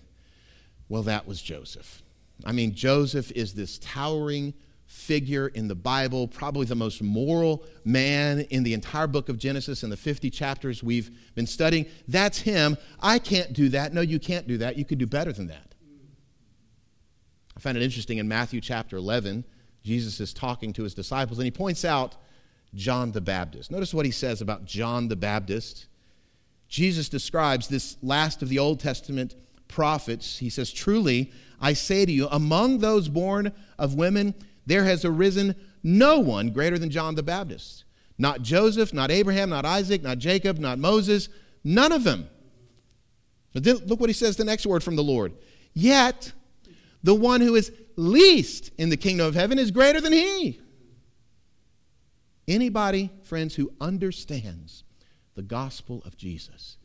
well, 0.89 1.03
that 1.03 1.27
was 1.27 1.41
Joseph. 1.41 2.03
I 2.45 2.51
mean, 2.51 2.73
Joseph 2.73 3.31
is 3.31 3.53
this 3.53 3.79
towering 3.79 4.53
figure 4.91 5.47
in 5.47 5.69
the 5.69 5.75
Bible, 5.75 6.27
probably 6.27 6.65
the 6.65 6.75
most 6.75 7.01
moral 7.01 7.63
man 7.85 8.41
in 8.49 8.61
the 8.61 8.73
entire 8.73 9.07
book 9.07 9.29
of 9.29 9.37
Genesis 9.37 9.83
and 9.83 9.91
the 9.91 9.95
50 9.95 10.29
chapters 10.29 10.83
we've 10.83 11.09
been 11.33 11.47
studying. 11.47 11.85
That's 12.09 12.41
him. 12.41 12.77
I 12.99 13.17
can't 13.17 13.53
do 13.53 13.69
that. 13.69 13.93
No, 13.93 14.01
you 14.01 14.19
can't 14.19 14.47
do 14.47 14.57
that. 14.57 14.77
You 14.77 14.83
can 14.83 14.97
do 14.97 15.07
better 15.07 15.31
than 15.31 15.47
that. 15.47 15.75
I 17.55 17.61
found 17.61 17.77
it 17.77 17.83
interesting 17.83 18.17
in 18.17 18.27
Matthew 18.27 18.59
chapter 18.59 18.97
11, 18.97 19.45
Jesus 19.81 20.19
is 20.19 20.33
talking 20.33 20.73
to 20.73 20.83
his 20.83 20.93
disciples 20.93 21.39
and 21.39 21.45
he 21.45 21.51
points 21.51 21.85
out 21.85 22.17
John 22.75 23.13
the 23.13 23.21
Baptist. 23.21 23.71
Notice 23.71 23.93
what 23.93 24.05
he 24.05 24.11
says 24.11 24.41
about 24.41 24.65
John 24.65 25.07
the 25.07 25.15
Baptist. 25.15 25.87
Jesus 26.67 27.07
describes 27.07 27.69
this 27.69 27.95
last 28.03 28.41
of 28.41 28.49
the 28.49 28.59
Old 28.59 28.81
Testament 28.81 29.35
prophets. 29.69 30.37
He 30.39 30.49
says, 30.49 30.71
Truly, 30.71 31.31
I 31.61 31.73
say 31.73 32.05
to 32.05 32.11
you, 32.11 32.27
among 32.29 32.79
those 32.79 33.07
born 33.07 33.53
of 33.79 33.95
women, 33.95 34.35
there 34.65 34.83
has 34.83 35.05
arisen 35.05 35.55
no 35.83 36.19
one 36.19 36.51
greater 36.51 36.77
than 36.77 36.89
John 36.89 37.15
the 37.15 37.23
Baptist. 37.23 37.83
Not 38.17 38.41
Joseph, 38.41 38.93
not 38.93 39.09
Abraham, 39.09 39.49
not 39.49 39.65
Isaac, 39.65 40.03
not 40.03 40.19
Jacob, 40.19 40.59
not 40.59 40.77
Moses, 40.77 41.29
none 41.63 41.91
of 41.91 42.03
them. 42.03 42.29
But 43.53 43.63
then 43.63 43.77
look 43.87 43.99
what 43.99 44.09
he 44.09 44.13
says 44.13 44.37
the 44.37 44.45
next 44.45 44.65
word 44.65 44.83
from 44.83 44.95
the 44.95 45.03
Lord. 45.03 45.33
Yet, 45.73 46.31
the 47.03 47.15
one 47.15 47.41
who 47.41 47.55
is 47.55 47.71
least 47.95 48.71
in 48.77 48.89
the 48.89 48.97
kingdom 48.97 49.25
of 49.25 49.35
heaven 49.35 49.57
is 49.57 49.71
greater 49.71 49.99
than 49.99 50.13
he. 50.13 50.61
Anybody, 52.47 53.09
friends, 53.23 53.55
who 53.55 53.71
understands 53.79 54.83
the 55.35 55.41
gospel 55.41 56.01
of 56.05 56.17
Jesus, 56.17 56.77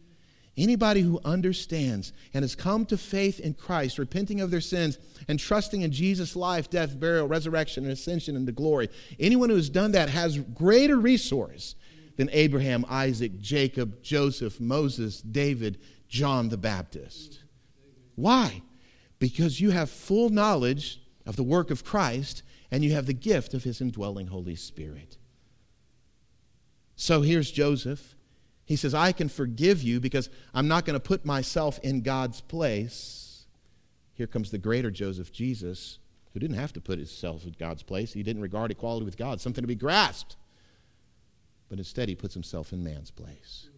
Anybody 0.57 1.03
who 1.03 1.21
understands 1.23 2.15
and 2.33 2.43
has 2.43 2.55
come 2.55 2.87
to 2.87 2.97
faith 2.97 3.41
in 3.41 3.55
Christ, 3.55 3.99
repenting 3.99 4.41
of 4.41 4.51
their 4.51 4.63
sins 4.63 4.99
and 5.29 5.39
trusting 5.39 5.83
in 5.83 5.93
Jesus' 5.93 6.35
life, 6.35 6.71
death, 6.71 6.99
burial, 6.99 7.29
resurrection, 7.29 7.85
and 7.85 7.93
ascension 7.93 8.37
into 8.37 8.53
glory, 8.53 8.89
anyone 9.21 9.51
who 9.51 9.57
has 9.57 9.69
done 9.69 9.93
that 9.93 10.09
has 10.09 10.39
greater 10.39 10.97
resource 10.97 11.75
than 12.17 12.31
Abraham, 12.33 12.87
Isaac, 12.89 13.39
Jacob, 13.39 14.03
Joseph, 14.03 14.59
Moses, 14.59 15.21
David, 15.21 15.79
John 16.09 16.49
the 16.49 16.57
Baptist. 16.57 17.43
Why? 18.15 18.63
Because 19.19 19.61
you 19.61 19.71
have 19.71 19.91
full 19.91 20.31
knowledge 20.31 21.03
of 21.27 21.37
the 21.37 21.43
work 21.43 21.71
of 21.71 21.85
Christ 21.85 22.43
and 22.71 22.83
you 22.83 22.93
have 22.93 23.07
the 23.07 23.13
gift 23.13 23.53
of 23.53 23.65
his 23.65 23.83
indwelling 23.83 24.29
Holy 24.29 24.57
Spirit. 24.57 25.19
So 26.97 27.21
here's 27.21 27.51
Joseph 27.51 28.16
he 28.67 28.75
says, 28.75 28.95
I 28.95 29.13
can 29.13 29.29
forgive 29.29 29.83
you 29.83 30.01
because 30.01 30.29
I'm 30.53 30.67
not 30.67 30.85
going 30.85 30.95
to 30.95 31.01
put 31.01 31.25
myself 31.25 31.79
in 31.85 32.03
God's 32.03 32.41
place. 32.41 33.47
Here 34.15 34.27
comes 34.27 34.51
the 34.51 34.59
greater 34.59 34.91
Joseph 34.91 35.33
Jesus, 35.33 35.99
who 36.33 36.41
didn't 36.41 36.57
have 36.57 36.73
to 36.73 36.81
put 36.81 36.99
himself 36.99 37.45
in 37.45 37.55
God's 37.59 37.85
place. 37.85 38.13
He 38.13 38.25
didn't 38.25 38.43
regard 38.43 38.73
equality 38.73 39.05
with 39.05 39.17
God 39.17 39.41
something 39.41 39.63
to 39.63 39.69
be 39.69 39.77
grasped. 39.77 40.37
But 41.69 41.79
instead, 41.79 42.09
he 42.09 42.17
puts 42.17 42.35
himself 42.35 42.73
in 42.73 42.83
man's 42.83 43.11
place 43.11 43.69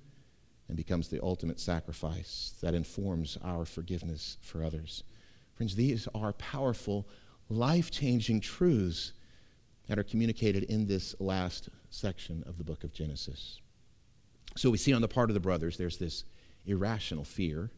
and 0.68 0.76
becomes 0.76 1.08
the 1.08 1.22
ultimate 1.22 1.60
sacrifice 1.60 2.54
that 2.62 2.74
informs 2.74 3.36
our 3.44 3.66
forgiveness 3.66 4.38
for 4.40 4.64
others. 4.64 5.04
Friends, 5.54 5.74
these 5.74 6.08
are 6.14 6.32
powerful, 6.34 7.06
life 7.50 7.90
changing 7.90 8.40
truths 8.40 9.12
that 9.86 9.98
are 9.98 10.04
communicated 10.04 10.62
in 10.64 10.86
this 10.86 11.14
last 11.20 11.68
section 11.90 12.42
of 12.46 12.56
the 12.56 12.64
book 12.64 12.84
of 12.84 12.92
Genesis. 12.92 13.60
So 14.56 14.70
we 14.70 14.78
see 14.78 14.92
on 14.92 15.02
the 15.02 15.08
part 15.08 15.30
of 15.30 15.34
the 15.34 15.40
brothers, 15.40 15.76
there's 15.76 15.98
this 15.98 16.24
irrational 16.66 17.24
fear. 17.24 17.70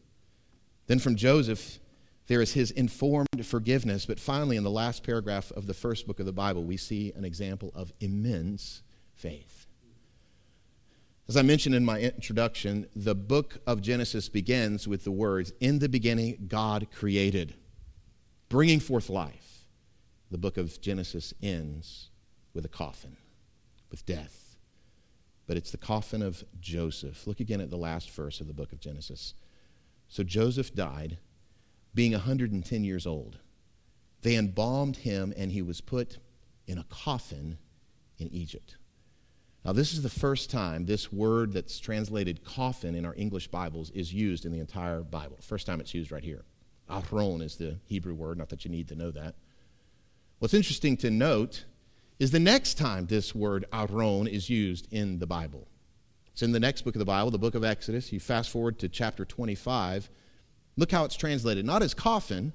Then 0.87 0.99
from 0.99 1.15
Joseph, 1.15 1.79
there 2.27 2.41
is 2.41 2.53
his 2.53 2.71
informed 2.71 3.45
forgiveness. 3.45 4.05
But 4.05 4.19
finally, 4.19 4.57
in 4.57 4.63
the 4.63 4.71
last 4.71 5.03
paragraph 5.03 5.51
of 5.51 5.67
the 5.67 5.73
first 5.73 6.07
book 6.07 6.19
of 6.19 6.25
the 6.25 6.33
Bible, 6.33 6.63
we 6.63 6.77
see 6.77 7.11
an 7.15 7.25
example 7.25 7.71
of 7.75 7.93
immense 7.99 8.81
faith. 9.15 9.67
As 11.27 11.37
I 11.37 11.43
mentioned 11.43 11.75
in 11.75 11.85
my 11.85 11.99
introduction, 11.99 12.87
the 12.95 13.15
book 13.15 13.59
of 13.65 13.81
Genesis 13.81 14.27
begins 14.27 14.87
with 14.87 15.03
the 15.03 15.11
words, 15.11 15.53
In 15.59 15.79
the 15.79 15.87
beginning, 15.87 16.45
God 16.47 16.87
created, 16.93 17.53
bringing 18.49 18.79
forth 18.79 19.09
life. 19.09 19.65
The 20.29 20.37
book 20.37 20.57
of 20.57 20.81
Genesis 20.81 21.33
ends 21.41 22.09
with 22.53 22.65
a 22.65 22.69
coffin, 22.69 23.17
with 23.89 24.05
death 24.05 24.40
but 25.47 25.57
it's 25.57 25.71
the 25.71 25.77
coffin 25.77 26.21
of 26.21 26.43
Joseph. 26.59 27.27
Look 27.27 27.39
again 27.39 27.61
at 27.61 27.69
the 27.69 27.77
last 27.77 28.09
verse 28.11 28.39
of 28.41 28.47
the 28.47 28.53
book 28.53 28.71
of 28.71 28.79
Genesis. 28.79 29.33
So 30.07 30.23
Joseph 30.23 30.73
died, 30.73 31.17
being 31.93 32.11
110 32.11 32.83
years 32.83 33.05
old. 33.05 33.39
They 34.21 34.35
embalmed 34.35 34.97
him, 34.97 35.33
and 35.35 35.51
he 35.51 35.61
was 35.61 35.81
put 35.81 36.19
in 36.67 36.77
a 36.77 36.85
coffin 36.85 37.57
in 38.17 38.31
Egypt. 38.31 38.77
Now, 39.63 39.73
this 39.73 39.93
is 39.93 40.01
the 40.01 40.09
first 40.09 40.49
time 40.49 40.85
this 40.85 41.11
word 41.11 41.53
that's 41.53 41.79
translated 41.79 42.43
coffin 42.43 42.95
in 42.95 43.05
our 43.05 43.13
English 43.15 43.47
Bibles 43.49 43.91
is 43.91 44.13
used 44.13 44.45
in 44.45 44.51
the 44.51 44.59
entire 44.59 45.01
Bible. 45.01 45.37
First 45.41 45.67
time 45.67 45.79
it's 45.79 45.93
used 45.93 46.11
right 46.11 46.23
here. 46.23 46.43
Ahron 46.89 47.41
is 47.41 47.55
the 47.55 47.79
Hebrew 47.85 48.13
word, 48.13 48.37
not 48.37 48.49
that 48.49 48.65
you 48.65 48.71
need 48.71 48.87
to 48.89 48.95
know 48.95 49.11
that. 49.11 49.35
What's 50.39 50.53
interesting 50.53 50.97
to 50.97 51.11
note 51.11 51.65
is 52.21 52.29
the 52.29 52.39
next 52.39 52.75
time 52.75 53.07
this 53.07 53.33
word 53.33 53.65
aron 53.73 54.27
is 54.27 54.47
used 54.47 54.87
in 54.91 55.17
the 55.17 55.25
Bible. 55.25 55.67
It's 56.31 56.43
in 56.43 56.51
the 56.51 56.59
next 56.59 56.83
book 56.83 56.93
of 56.93 56.99
the 56.99 57.05
Bible, 57.05 57.31
the 57.31 57.39
book 57.39 57.55
of 57.55 57.63
Exodus. 57.63 58.13
You 58.13 58.19
fast 58.19 58.51
forward 58.51 58.77
to 58.77 58.87
chapter 58.87 59.25
25. 59.25 60.07
Look 60.77 60.91
how 60.91 61.03
it's 61.03 61.15
translated. 61.15 61.65
Not 61.65 61.81
as 61.81 61.95
coffin, 61.95 62.53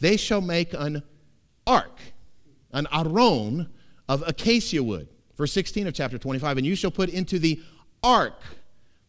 they 0.00 0.18
shall 0.18 0.42
make 0.42 0.74
an 0.74 1.02
ark, 1.66 1.98
an 2.72 2.86
aron 2.92 3.70
of 4.06 4.22
acacia 4.26 4.82
wood. 4.82 5.08
Verse 5.34 5.52
16 5.52 5.86
of 5.86 5.94
chapter 5.94 6.18
25. 6.18 6.58
And 6.58 6.66
you 6.66 6.76
shall 6.76 6.90
put 6.90 7.08
into 7.08 7.38
the 7.38 7.58
ark 8.02 8.42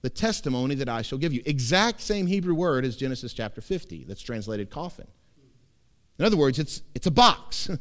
the 0.03 0.09
testimony 0.09 0.75
that 0.75 0.87
I 0.87 1.01
shall 1.01 1.17
give 1.17 1.33
you. 1.33 1.41
Exact 1.45 1.99
same 1.99 2.27
Hebrew 2.27 2.55
word 2.55 2.85
as 2.85 2.95
Genesis 2.95 3.33
chapter 3.33 3.59
50 3.59 4.05
that's 4.05 4.21
translated 4.21 4.69
coffin. 4.69 5.07
In 6.17 6.23
other 6.23 6.37
words, 6.37 6.59
it's, 6.59 6.81
it's 6.95 7.07
a 7.07 7.11
box. 7.11 7.69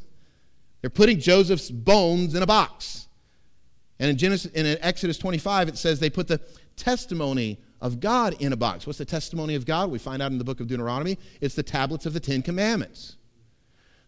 They're 0.82 0.90
putting 0.90 1.18
Joseph's 1.18 1.70
bones 1.70 2.34
in 2.34 2.42
a 2.42 2.46
box. 2.46 3.08
And 3.98 4.10
in, 4.10 4.18
Genesis, 4.18 4.52
in 4.52 4.66
Exodus 4.80 5.16
25, 5.16 5.68
it 5.68 5.78
says 5.78 6.00
they 6.00 6.10
put 6.10 6.28
the 6.28 6.40
testimony 6.76 7.58
of 7.80 8.00
God 8.00 8.34
in 8.40 8.52
a 8.52 8.56
box. 8.56 8.86
What's 8.86 8.98
the 8.98 9.04
testimony 9.04 9.54
of 9.54 9.64
God? 9.64 9.90
We 9.90 9.98
find 9.98 10.20
out 10.20 10.32
in 10.32 10.38
the 10.38 10.44
book 10.44 10.60
of 10.60 10.66
Deuteronomy. 10.66 11.18
It's 11.40 11.54
the 11.54 11.62
tablets 11.62 12.04
of 12.04 12.12
the 12.12 12.20
Ten 12.20 12.42
Commandments. 12.42 13.16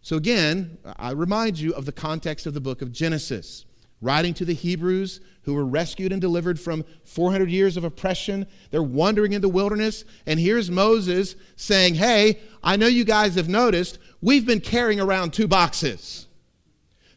So, 0.03 0.17
again, 0.17 0.79
I 0.97 1.13
remind 1.13 1.59
you 1.59 1.73
of 1.75 1.87
the 1.87 1.93
context 1.93 2.45
of 2.47 2.55
the 2.55 2.61
book 2.61 2.83
of 2.83 2.93
Genesis. 2.93 3.65
Writing 4.03 4.35
to 4.35 4.45
the 4.45 4.53
Hebrews 4.53 5.21
who 5.43 5.55
were 5.55 5.65
rescued 5.65 6.13
and 6.13 6.21
delivered 6.21 6.61
from 6.61 6.85
400 7.05 7.49
years 7.49 7.77
of 7.77 7.85
oppression. 7.85 8.47
They're 8.71 8.83
wandering 8.83 9.33
in 9.33 9.41
the 9.41 9.49
wilderness. 9.49 10.05
And 10.27 10.39
here's 10.39 10.71
Moses 10.71 11.37
saying, 11.57 11.95
Hey, 11.95 12.41
I 12.63 12.77
know 12.77 12.87
you 12.87 13.05
guys 13.05 13.37
have 13.37 13.49
noticed, 13.49 13.99
we've 14.21 14.45
been 14.45 14.61
carrying 14.61 15.01
around 15.01 15.33
two 15.33 15.49
boxes. 15.49 16.24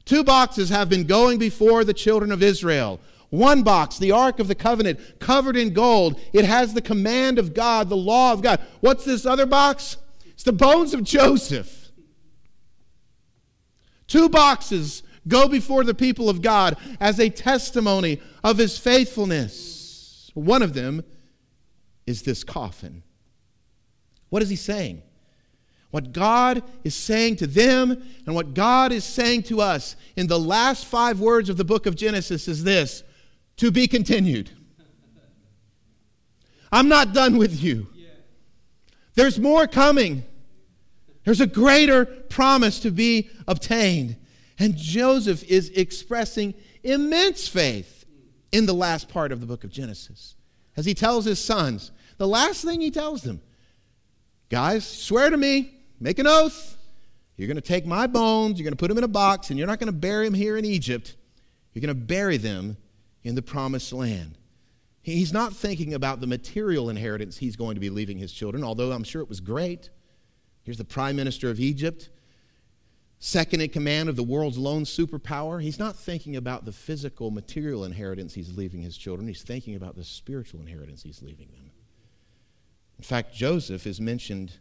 Two 0.08 0.24
boxes 0.24 0.70
have 0.70 0.88
been 0.88 1.04
going 1.04 1.38
before 1.38 1.84
the 1.84 1.94
children 1.94 2.32
of 2.32 2.42
Israel. 2.42 3.02
One 3.30 3.62
box, 3.62 3.98
the 3.98 4.14
Ark 4.14 4.40
of 4.40 4.48
the 4.48 4.56
Covenant, 4.56 5.20
covered 5.20 5.58
in 5.58 5.74
gold. 5.74 6.18
It 6.32 6.46
has 6.46 6.74
the 6.74 6.82
command 6.82 7.38
of 7.38 7.54
God, 7.54 7.90
the 7.90 7.98
law 7.98 8.32
of 8.32 8.42
God. 8.42 8.62
What's 8.80 9.04
this 9.04 9.26
other 9.26 9.46
box? 9.46 9.98
It's 10.28 10.44
the 10.44 10.54
bones 10.54 10.94
of 10.94 11.04
Joseph. 11.04 11.92
Two 14.08 14.30
boxes 14.30 15.04
go 15.28 15.50
before 15.50 15.84
the 15.84 15.94
people 15.94 16.30
of 16.30 16.42
God 16.42 16.78
as 17.02 17.20
a 17.20 17.30
testimony 17.30 18.22
of 18.46 18.58
his 18.58 18.78
faithfulness. 18.78 20.32
One 20.34 20.62
of 20.62 20.74
them 20.74 21.04
is 22.06 22.22
this 22.22 22.46
coffin. 22.46 23.04
What 24.30 24.42
is 24.42 24.48
he 24.48 24.56
saying? 24.56 25.02
What 25.92 26.12
God 26.12 26.64
is 26.84 26.96
saying 26.96 27.38
to 27.38 27.48
them 27.48 28.04
and 28.26 28.36
what 28.36 28.54
God 28.54 28.92
is 28.92 29.04
saying 29.04 29.44
to 29.44 29.62
us 29.62 29.96
in 30.16 30.28
the 30.28 30.40
last 30.40 30.86
five 30.86 31.20
words 31.20 31.50
of 31.50 31.58
the 31.58 31.64
book 31.64 31.86
of 31.86 31.96
Genesis 31.96 32.48
is 32.48 32.64
this 32.64 33.04
to 33.58 33.72
be 33.72 33.88
continued. 33.88 34.52
I'm 36.72 36.90
not 36.90 37.14
done 37.14 37.38
with 37.38 37.62
you. 37.62 37.88
There's 39.16 39.40
more 39.40 39.66
coming. 39.66 40.24
There's 41.24 41.42
a 41.42 41.48
greater 41.48 42.06
promise 42.06 42.80
to 42.82 42.92
be 42.92 43.30
obtained. 43.48 44.18
And 44.60 44.76
Joseph 44.76 45.44
is 45.44 45.70
expressing 45.70 46.54
immense 46.84 47.48
faith 47.48 48.06
in 48.52 48.66
the 48.66 48.74
last 48.74 49.10
part 49.10 49.32
of 49.32 49.40
the 49.40 49.46
book 49.46 49.64
of 49.64 49.72
Genesis. 49.72 50.36
As 50.76 50.86
he 50.86 50.94
tells 50.94 51.26
his 51.26 51.44
sons, 51.44 51.92
the 52.18 52.28
last 52.28 52.64
thing 52.64 52.82
he 52.82 52.92
tells 52.92 53.24
them, 53.24 53.42
guys, 54.50 54.86
swear 54.86 55.30
to 55.30 55.38
me, 55.38 55.77
Make 56.00 56.20
an 56.20 56.28
oath. 56.28 56.78
You're 57.38 57.48
going 57.48 57.56
to 57.56 57.62
take 57.62 57.86
my 57.86 58.08
bones, 58.08 58.58
you're 58.58 58.64
going 58.64 58.74
to 58.74 58.78
put 58.78 58.88
them 58.90 58.98
in 58.98 59.04
a 59.04 59.08
box, 59.08 59.52
and 59.52 59.60
you're 59.60 59.68
not 59.68 59.80
going 59.80 59.94
to 59.94 59.98
bury 59.98 60.26
them 60.26 60.34
here 60.34 60.58
in 60.58 60.66
Egypt. 60.66 61.16
You're 61.74 61.82
going 61.82 61.96
to 61.96 62.06
bury 62.06 62.38
them 62.38 62.78
in 63.24 63.36
the 63.36 63.44
promised 63.44 63.94
land. 63.94 64.38
He's 65.04 65.32
not 65.32 65.54
thinking 65.54 65.94
about 65.94 66.20
the 66.20 66.28
material 66.28 66.90
inheritance 66.90 67.38
he's 67.38 67.56
going 67.56 67.76
to 67.76 67.80
be 67.80 67.90
leaving 67.90 68.18
his 68.18 68.34
children, 68.34 68.64
although 68.64 68.92
I'm 68.92 69.04
sure 69.04 69.22
it 69.22 69.30
was 69.30 69.40
great. 69.40 69.90
Here's 70.64 70.78
the 70.78 70.84
prime 70.84 71.16
minister 71.16 71.50
of 71.50 71.60
Egypt, 71.60 72.10
second 73.20 73.62
in 73.62 73.70
command 73.70 74.10
of 74.10 74.16
the 74.16 74.24
world's 74.24 74.58
lone 74.58 74.84
superpower. 74.84 75.62
He's 75.62 75.80
not 75.80 75.96
thinking 75.96 76.36
about 76.36 76.66
the 76.66 76.74
physical, 76.74 77.32
material 77.32 77.86
inheritance 77.86 78.34
he's 78.34 78.58
leaving 78.58 78.82
his 78.82 78.98
children. 78.98 79.28
He's 79.28 79.44
thinking 79.44 79.76
about 79.76 79.96
the 79.96 80.04
spiritual 80.04 80.60
inheritance 80.60 81.04
he's 81.04 81.22
leaving 81.22 81.48
them. 81.52 81.72
In 82.98 83.04
fact, 83.04 83.34
Joseph 83.34 83.86
is 83.88 84.02
mentioned 84.02 84.58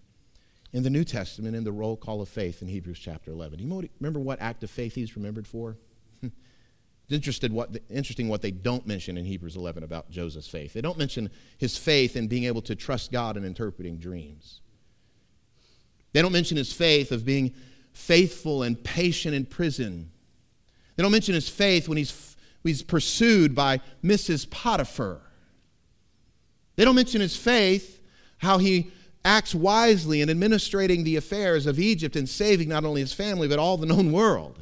in 0.76 0.82
the 0.82 0.90
New 0.90 1.04
Testament 1.04 1.56
in 1.56 1.64
the 1.64 1.72
roll 1.72 1.96
call 1.96 2.20
of 2.20 2.28
faith 2.28 2.60
in 2.60 2.68
Hebrews 2.68 2.98
chapter 2.98 3.30
11. 3.30 3.60
You 3.60 3.88
remember 3.98 4.20
what 4.20 4.42
act 4.42 4.62
of 4.62 4.68
faith 4.70 4.94
he's 4.94 5.16
remembered 5.16 5.46
for? 5.46 5.78
interested 7.08 7.50
what, 7.50 7.70
interesting 7.88 8.28
what 8.28 8.42
they 8.42 8.50
don't 8.50 8.86
mention 8.86 9.16
in 9.16 9.24
Hebrews 9.24 9.56
11 9.56 9.84
about 9.84 10.10
Joseph's 10.10 10.48
faith. 10.48 10.74
They 10.74 10.82
don't 10.82 10.98
mention 10.98 11.30
his 11.56 11.78
faith 11.78 12.14
in 12.14 12.28
being 12.28 12.44
able 12.44 12.60
to 12.60 12.74
trust 12.74 13.10
God 13.10 13.38
in 13.38 13.44
interpreting 13.46 13.96
dreams. 13.96 14.60
They 16.12 16.20
don't 16.20 16.32
mention 16.32 16.58
his 16.58 16.74
faith 16.74 17.10
of 17.10 17.24
being 17.24 17.54
faithful 17.94 18.62
and 18.62 18.84
patient 18.84 19.34
in 19.34 19.46
prison. 19.46 20.10
They 20.96 21.02
don't 21.02 21.12
mention 21.12 21.34
his 21.34 21.48
faith 21.48 21.88
when 21.88 21.96
he's, 21.96 22.36
he's 22.62 22.82
pursued 22.82 23.54
by 23.54 23.80
Mrs. 24.04 24.50
Potiphar. 24.50 25.22
They 26.76 26.84
don't 26.84 26.96
mention 26.96 27.22
his 27.22 27.34
faith, 27.34 28.02
how 28.36 28.58
he 28.58 28.90
acts 29.26 29.54
wisely 29.54 30.22
in 30.22 30.28
administrating 30.28 31.04
the 31.04 31.16
affairs 31.16 31.66
of 31.66 31.78
Egypt 31.78 32.16
and 32.16 32.28
saving 32.28 32.68
not 32.68 32.84
only 32.84 33.00
his 33.00 33.12
family, 33.12 33.48
but 33.48 33.58
all 33.58 33.76
the 33.76 33.86
known 33.86 34.12
world. 34.12 34.58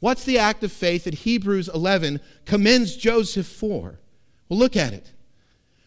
What's 0.00 0.24
the 0.24 0.38
act 0.38 0.64
of 0.64 0.72
faith 0.72 1.04
that 1.04 1.14
Hebrews 1.14 1.68
11 1.68 2.20
commends 2.44 2.96
Joseph 2.96 3.46
for? 3.46 3.98
Well, 4.48 4.58
look 4.58 4.76
at 4.76 4.92
it. 4.92 5.12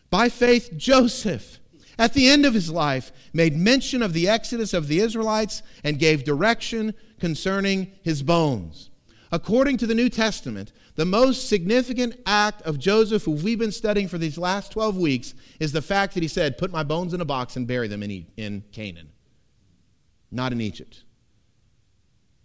By 0.09 0.29
faith, 0.29 0.71
Joseph, 0.77 1.59
at 1.97 2.13
the 2.13 2.29
end 2.29 2.45
of 2.45 2.53
his 2.53 2.71
life, 2.71 3.11
made 3.33 3.55
mention 3.55 4.01
of 4.01 4.13
the 4.13 4.27
exodus 4.27 4.73
of 4.73 4.87
the 4.87 4.99
Israelites 4.99 5.61
and 5.83 5.99
gave 5.99 6.23
direction 6.23 6.93
concerning 7.19 7.91
his 8.01 8.23
bones. 8.23 8.89
According 9.31 9.77
to 9.77 9.87
the 9.87 9.95
New 9.95 10.09
Testament, 10.09 10.71
the 10.99 11.05
most 11.05 11.47
significant 11.47 12.13
act 12.25 12.61
of 12.63 12.77
Joseph, 12.77 13.23
who 13.23 13.31
we've 13.31 13.57
been 13.57 13.71
studying 13.71 14.09
for 14.09 14.17
these 14.17 14.37
last 14.37 14.73
12 14.73 14.97
weeks, 14.97 15.33
is 15.57 15.71
the 15.71 15.81
fact 15.81 16.13
that 16.13 16.21
he 16.21 16.27
said, 16.27 16.57
Put 16.57 16.73
my 16.73 16.83
bones 16.83 17.13
in 17.13 17.21
a 17.21 17.25
box 17.25 17.55
and 17.55 17.65
bury 17.65 17.87
them 17.87 18.03
in, 18.03 18.27
in 18.35 18.65
Canaan, 18.73 19.07
not 20.29 20.51
in 20.51 20.59
Egypt. 20.59 21.05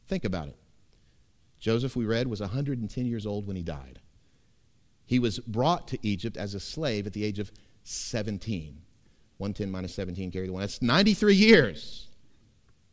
Think 0.07 0.25
about 0.25 0.47
it. 0.47 0.57
Joseph, 1.59 1.97
we 1.97 2.05
read, 2.05 2.29
was 2.29 2.39
110 2.39 3.07
years 3.07 3.27
old 3.27 3.45
when 3.45 3.57
he 3.57 3.63
died. 3.65 3.99
He 5.05 5.19
was 5.19 5.41
brought 5.41 5.89
to 5.89 5.99
Egypt 6.07 6.37
as 6.37 6.55
a 6.55 6.61
slave 6.61 7.09
at 7.09 7.13
the 7.13 7.25
age 7.25 7.41
of 7.41 7.51
17. 7.83 8.81
110 9.39 9.69
minus 9.69 9.97
17, 9.97 10.31
carry 10.31 10.47
the 10.47 10.53
one. 10.53 10.61
That's 10.61 10.81
93 10.81 11.35
years 11.35 12.07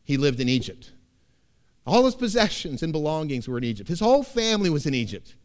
he 0.02 0.16
lived 0.16 0.40
in 0.40 0.48
Egypt. 0.48 0.90
All 1.86 2.04
his 2.04 2.16
possessions 2.16 2.82
and 2.82 2.92
belongings 2.92 3.46
were 3.46 3.58
in 3.58 3.64
Egypt. 3.64 3.88
His 3.88 4.00
whole 4.00 4.24
family 4.24 4.68
was 4.68 4.86
in 4.86 4.94
Egypt. 4.94 5.36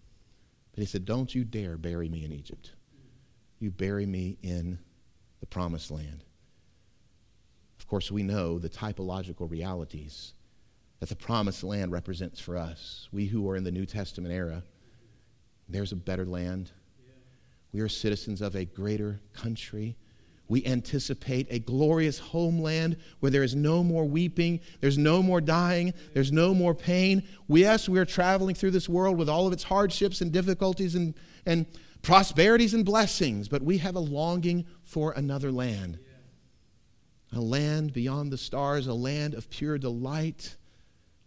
But 0.78 0.84
he 0.84 0.86
said, 0.86 1.06
Don't 1.06 1.34
you 1.34 1.44
dare 1.44 1.76
bury 1.76 2.08
me 2.08 2.24
in 2.24 2.32
Egypt. 2.32 2.74
You 3.58 3.72
bury 3.72 4.06
me 4.06 4.38
in 4.44 4.78
the 5.40 5.48
promised 5.48 5.90
land. 5.90 6.24
Of 7.80 7.88
course, 7.88 8.12
we 8.12 8.22
know 8.22 8.60
the 8.60 8.70
typological 8.70 9.50
realities 9.50 10.34
that 11.00 11.10
the 11.10 11.16
promised 11.16 11.64
land 11.64 11.92
represents 11.92 12.40
for 12.40 12.56
us. 12.56 13.10
We 13.12 13.26
who 13.26 13.50
are 13.50 13.56
in 13.56 13.64
the 13.64 13.72
New 13.72 13.88
Testament 13.88 14.32
era, 14.32 14.62
there's 15.68 15.94
a 15.94 15.96
better 15.96 16.28
land. 16.28 16.70
We 17.72 17.80
are 17.80 17.90
citizens 17.90 18.44
of 18.44 18.56
a 18.56 18.66
greater 18.66 19.20
country. 19.34 19.98
We 20.50 20.66
anticipate 20.66 21.48
a 21.50 21.60
glorious 21.60 22.20
homeland 22.20 22.98
where 23.20 23.32
there 23.32 23.44
is 23.44 23.56
no 23.56 23.84
more 23.84 24.06
weeping, 24.06 24.62
there's 24.80 24.98
no 24.98 25.22
more 25.22 25.42
dying, 25.42 25.94
there's 26.14 26.32
no 26.32 26.54
more 26.54 26.74
pain. 26.74 27.24
Yes, 27.50 27.90
we 27.90 28.00
are 28.00 28.06
traveling 28.06 28.56
through 28.56 28.72
this 28.72 28.88
world 28.88 29.18
with 29.18 29.28
all 29.28 29.46
of 29.46 29.54
its 29.54 29.64
hardships 29.64 30.22
and 30.22 30.32
difficulties 30.32 30.96
and, 30.96 31.16
and 31.46 31.66
prosperities 32.02 32.74
and 32.74 32.86
blessings, 32.86 33.50
but 33.50 33.62
we 33.62 33.80
have 33.80 33.96
a 33.96 34.00
longing 34.00 34.66
for 34.84 35.12
another 35.14 35.52
land. 35.52 36.00
A 37.34 37.42
land 37.42 37.92
beyond 37.92 38.32
the 38.32 38.38
stars, 38.38 38.88
a 38.88 38.94
land 38.94 39.34
of 39.34 39.50
pure 39.50 39.78
delight 39.78 40.56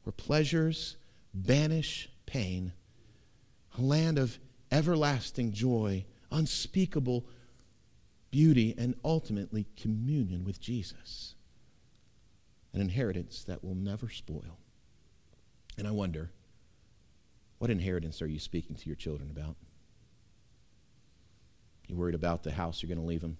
where 0.05 0.13
pleasures 0.13 0.97
banish 1.35 2.09
pain, 2.25 2.73
a 3.79 3.83
land 3.83 4.19
of 4.19 4.39
everlasting 4.73 5.53
joy, 5.53 6.07
unspeakable 6.31 7.27
beauty, 8.31 8.75
and 8.79 8.95
ultimately 9.05 9.67
communion 9.77 10.45
with 10.45 10.61
Jesus. 10.61 11.35
An 12.73 12.81
inheritance 12.81 13.45
that 13.45 13.65
will 13.65 13.75
never 13.75 14.09
spoil. 14.09 14.59
And 15.77 15.89
I 15.89 15.91
wonder, 15.91 16.31
what 17.59 17.71
inheritance 17.71 18.23
are 18.23 18.27
you 18.27 18.39
speaking 18.39 18.77
to 18.77 18.87
your 18.87 18.97
children 18.97 19.31
about? 19.31 19.57
You 21.89 21.97
worried 21.97 22.15
about 22.15 22.43
the 22.43 22.53
house 22.53 22.83
you're 22.83 22.89
going 22.89 23.01
to 23.01 23.07
leave 23.07 23.21
them? 23.21 23.37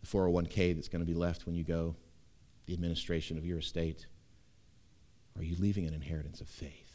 The 0.00 0.06
401k 0.06 0.74
that's 0.74 0.88
going 0.88 1.04
to 1.04 1.06
be 1.06 1.18
left 1.18 1.46
when 1.46 1.54
you 1.54 1.64
go? 1.64 1.96
The 2.66 2.72
administration 2.72 3.36
of 3.36 3.44
your 3.44 3.58
estate? 3.58 4.06
Are 5.36 5.42
you 5.42 5.56
leaving 5.58 5.86
an 5.86 5.94
inheritance 5.94 6.40
of 6.40 6.48
faith? 6.48 6.86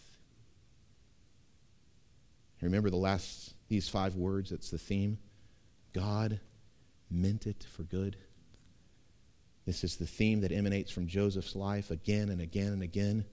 Remember 2.62 2.89
the 2.89 2.95
last, 2.95 3.56
these 3.70 3.89
five 3.89 4.16
words, 4.16 4.52
that's 4.52 4.70
the 4.70 4.78
theme. 4.78 5.18
God 5.93 6.39
meant 7.09 7.47
it 7.47 7.65
for 7.69 7.83
good. 7.83 8.17
This 9.65 9.83
is 9.83 9.97
the 9.97 10.07
theme 10.07 10.41
that 10.41 10.51
emanates 10.51 10.91
from 10.91 11.07
Joseph's 11.07 11.55
life 11.55 11.91
again 11.91 12.29
and 12.29 12.41
again 12.41 12.73
and 12.73 12.81
again. 12.81 13.25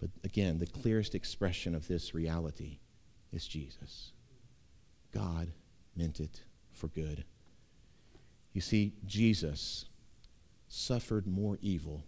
But 0.00 0.10
again, 0.22 0.58
the 0.58 0.66
clearest 0.66 1.14
expression 1.14 1.74
of 1.74 1.88
this 1.88 2.14
reality 2.14 2.78
is 3.32 3.46
Jesus. 3.46 4.12
God 5.12 5.50
meant 5.96 6.20
it 6.20 6.42
for 6.70 6.88
good. 6.88 7.24
You 8.52 8.60
see, 8.60 8.94
Jesus 9.04 9.86
suffered 10.68 11.26
more 11.26 11.58
evil 11.60 12.04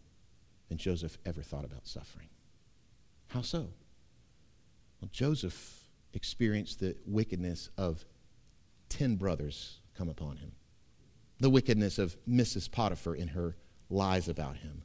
than 0.68 0.78
Joseph 0.78 1.18
ever 1.26 1.42
thought 1.42 1.64
about 1.64 1.86
suffering. 1.86 2.28
How 3.28 3.42
so? 3.42 3.68
Well, 5.00 5.08
Joseph 5.10 5.88
experienced 6.12 6.80
the 6.80 6.96
wickedness 7.06 7.70
of 7.76 8.04
10 8.90 9.16
brothers 9.16 9.80
come 9.96 10.08
upon 10.08 10.36
him, 10.36 10.52
the 11.38 11.50
wickedness 11.50 11.98
of 11.98 12.16
Mrs. 12.28 12.70
Potiphar 12.70 13.14
in 13.14 13.28
her 13.28 13.56
lies 13.88 14.28
about 14.28 14.58
him, 14.58 14.82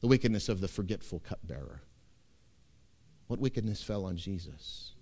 the 0.00 0.08
wickedness 0.08 0.48
of 0.48 0.60
the 0.60 0.68
forgetful 0.68 1.20
cupbearer. 1.20 1.82
What 3.28 3.40
wickedness 3.40 3.82
fell 3.82 4.04
on 4.04 4.16
Jesus? 4.16 4.92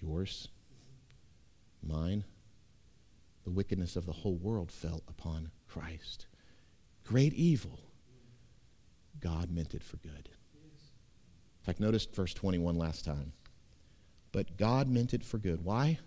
Yours, 0.00 0.48
mine. 1.82 2.24
The 3.44 3.50
wickedness 3.52 3.94
of 3.94 4.06
the 4.06 4.12
whole 4.12 4.34
world 4.34 4.72
fell 4.72 5.02
upon 5.06 5.50
Christ. 5.68 6.26
Great 7.04 7.32
evil 7.34 7.78
God 9.20 9.50
meant 9.50 9.74
it 9.74 9.82
for 9.82 9.96
good. 9.98 10.28
In 11.60 11.64
fact, 11.64 11.80
notice 11.80 12.06
verse 12.06 12.34
21 12.34 12.76
last 12.76 13.04
time. 13.04 13.32
But 14.32 14.56
God 14.56 14.88
meant 14.88 15.14
it 15.14 15.24
for 15.24 15.38
good. 15.38 15.64
Why? 15.64 15.98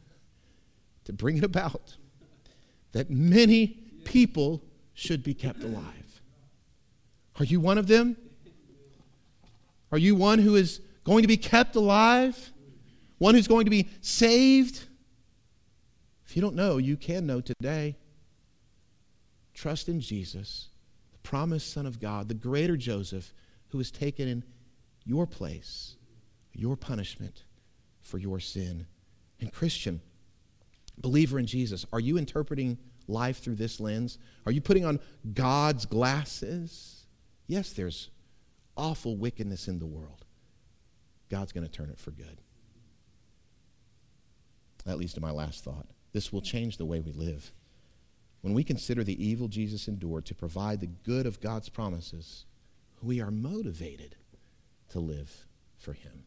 To 1.10 1.14
bring 1.14 1.38
it 1.38 1.44
about 1.44 1.98
that 2.92 3.10
many 3.10 3.80
people 4.04 4.62
should 4.94 5.24
be 5.24 5.34
kept 5.34 5.64
alive. 5.64 6.22
Are 7.40 7.46
you 7.46 7.60
one 7.60 7.80
of 7.80 7.88
them? 7.88 8.16
Are 9.92 9.98
you 9.98 10.14
one 10.14 10.38
who 10.38 10.56
is 10.56 10.82
going 11.06 11.24
to 11.24 11.28
be 11.28 11.36
kept 11.36 11.76
alive? 11.76 12.52
One 13.18 13.34
who's 13.34 13.48
going 13.48 13.66
to 13.66 13.72
be 13.72 13.90
saved? 14.02 14.86
If 16.28 16.36
you 16.36 16.44
don't 16.44 16.54
know, 16.56 16.78
you 16.78 16.96
can 16.96 17.26
know 17.26 17.42
today. 17.42 17.98
Trust 19.56 19.90
in 19.90 20.02
Jesus 20.02 20.68
the 21.12 21.18
promised 21.28 21.74
Son 21.74 21.88
of 21.88 22.00
God, 22.00 22.28
the 22.28 22.36
greater 22.36 22.78
Joseph, 22.78 23.34
who 23.70 23.80
was 23.80 23.90
taken 23.90 24.28
in 24.28 24.44
your 25.06 25.26
place, 25.26 25.96
your 26.54 26.78
punishment 26.78 27.46
for 28.00 28.20
your 28.20 28.40
sin. 28.40 28.86
And, 29.42 29.52
Christian, 29.52 30.02
believer 31.00 31.40
in 31.40 31.46
Jesus, 31.46 31.86
are 31.92 32.00
you 32.00 32.18
interpreting 32.18 32.78
life 33.08 33.40
through 33.40 33.56
this 33.56 33.80
lens? 33.80 34.18
Are 34.46 34.52
you 34.52 34.62
putting 34.62 34.86
on 34.86 35.00
God's 35.34 35.86
glasses? 35.86 37.06
Yes, 37.48 37.74
there's 37.74 38.10
awful 38.78 39.18
wickedness 39.18 39.68
in 39.68 39.80
the 39.80 39.86
world. 39.86 40.26
God's 41.30 41.52
going 41.52 41.66
to 41.66 41.72
turn 41.72 41.90
it 41.90 42.00
for 42.00 42.12
good. 42.12 42.42
That 44.86 44.98
leads 44.98 45.14
to 45.14 45.22
my 45.22 45.32
last 45.32 45.64
thought. 45.64 45.88
This 46.12 46.34
will 46.34 46.42
change 46.42 46.78
the 46.78 46.86
way 46.86 47.00
we 47.00 47.12
live. 47.12 47.52
When 48.42 48.54
we 48.54 48.64
consider 48.64 49.04
the 49.04 49.24
evil 49.24 49.48
Jesus 49.48 49.88
endured 49.88 50.26
to 50.26 50.36
provide 50.36 50.80
the 50.80 50.88
good 50.88 51.26
of 51.26 51.42
God's 51.42 51.70
promises, 51.70 52.46
we 53.02 53.22
are 53.22 53.32
motivated 53.32 54.16
to 54.90 55.00
live 55.00 55.46
for 55.78 55.94
Him. 55.94 56.24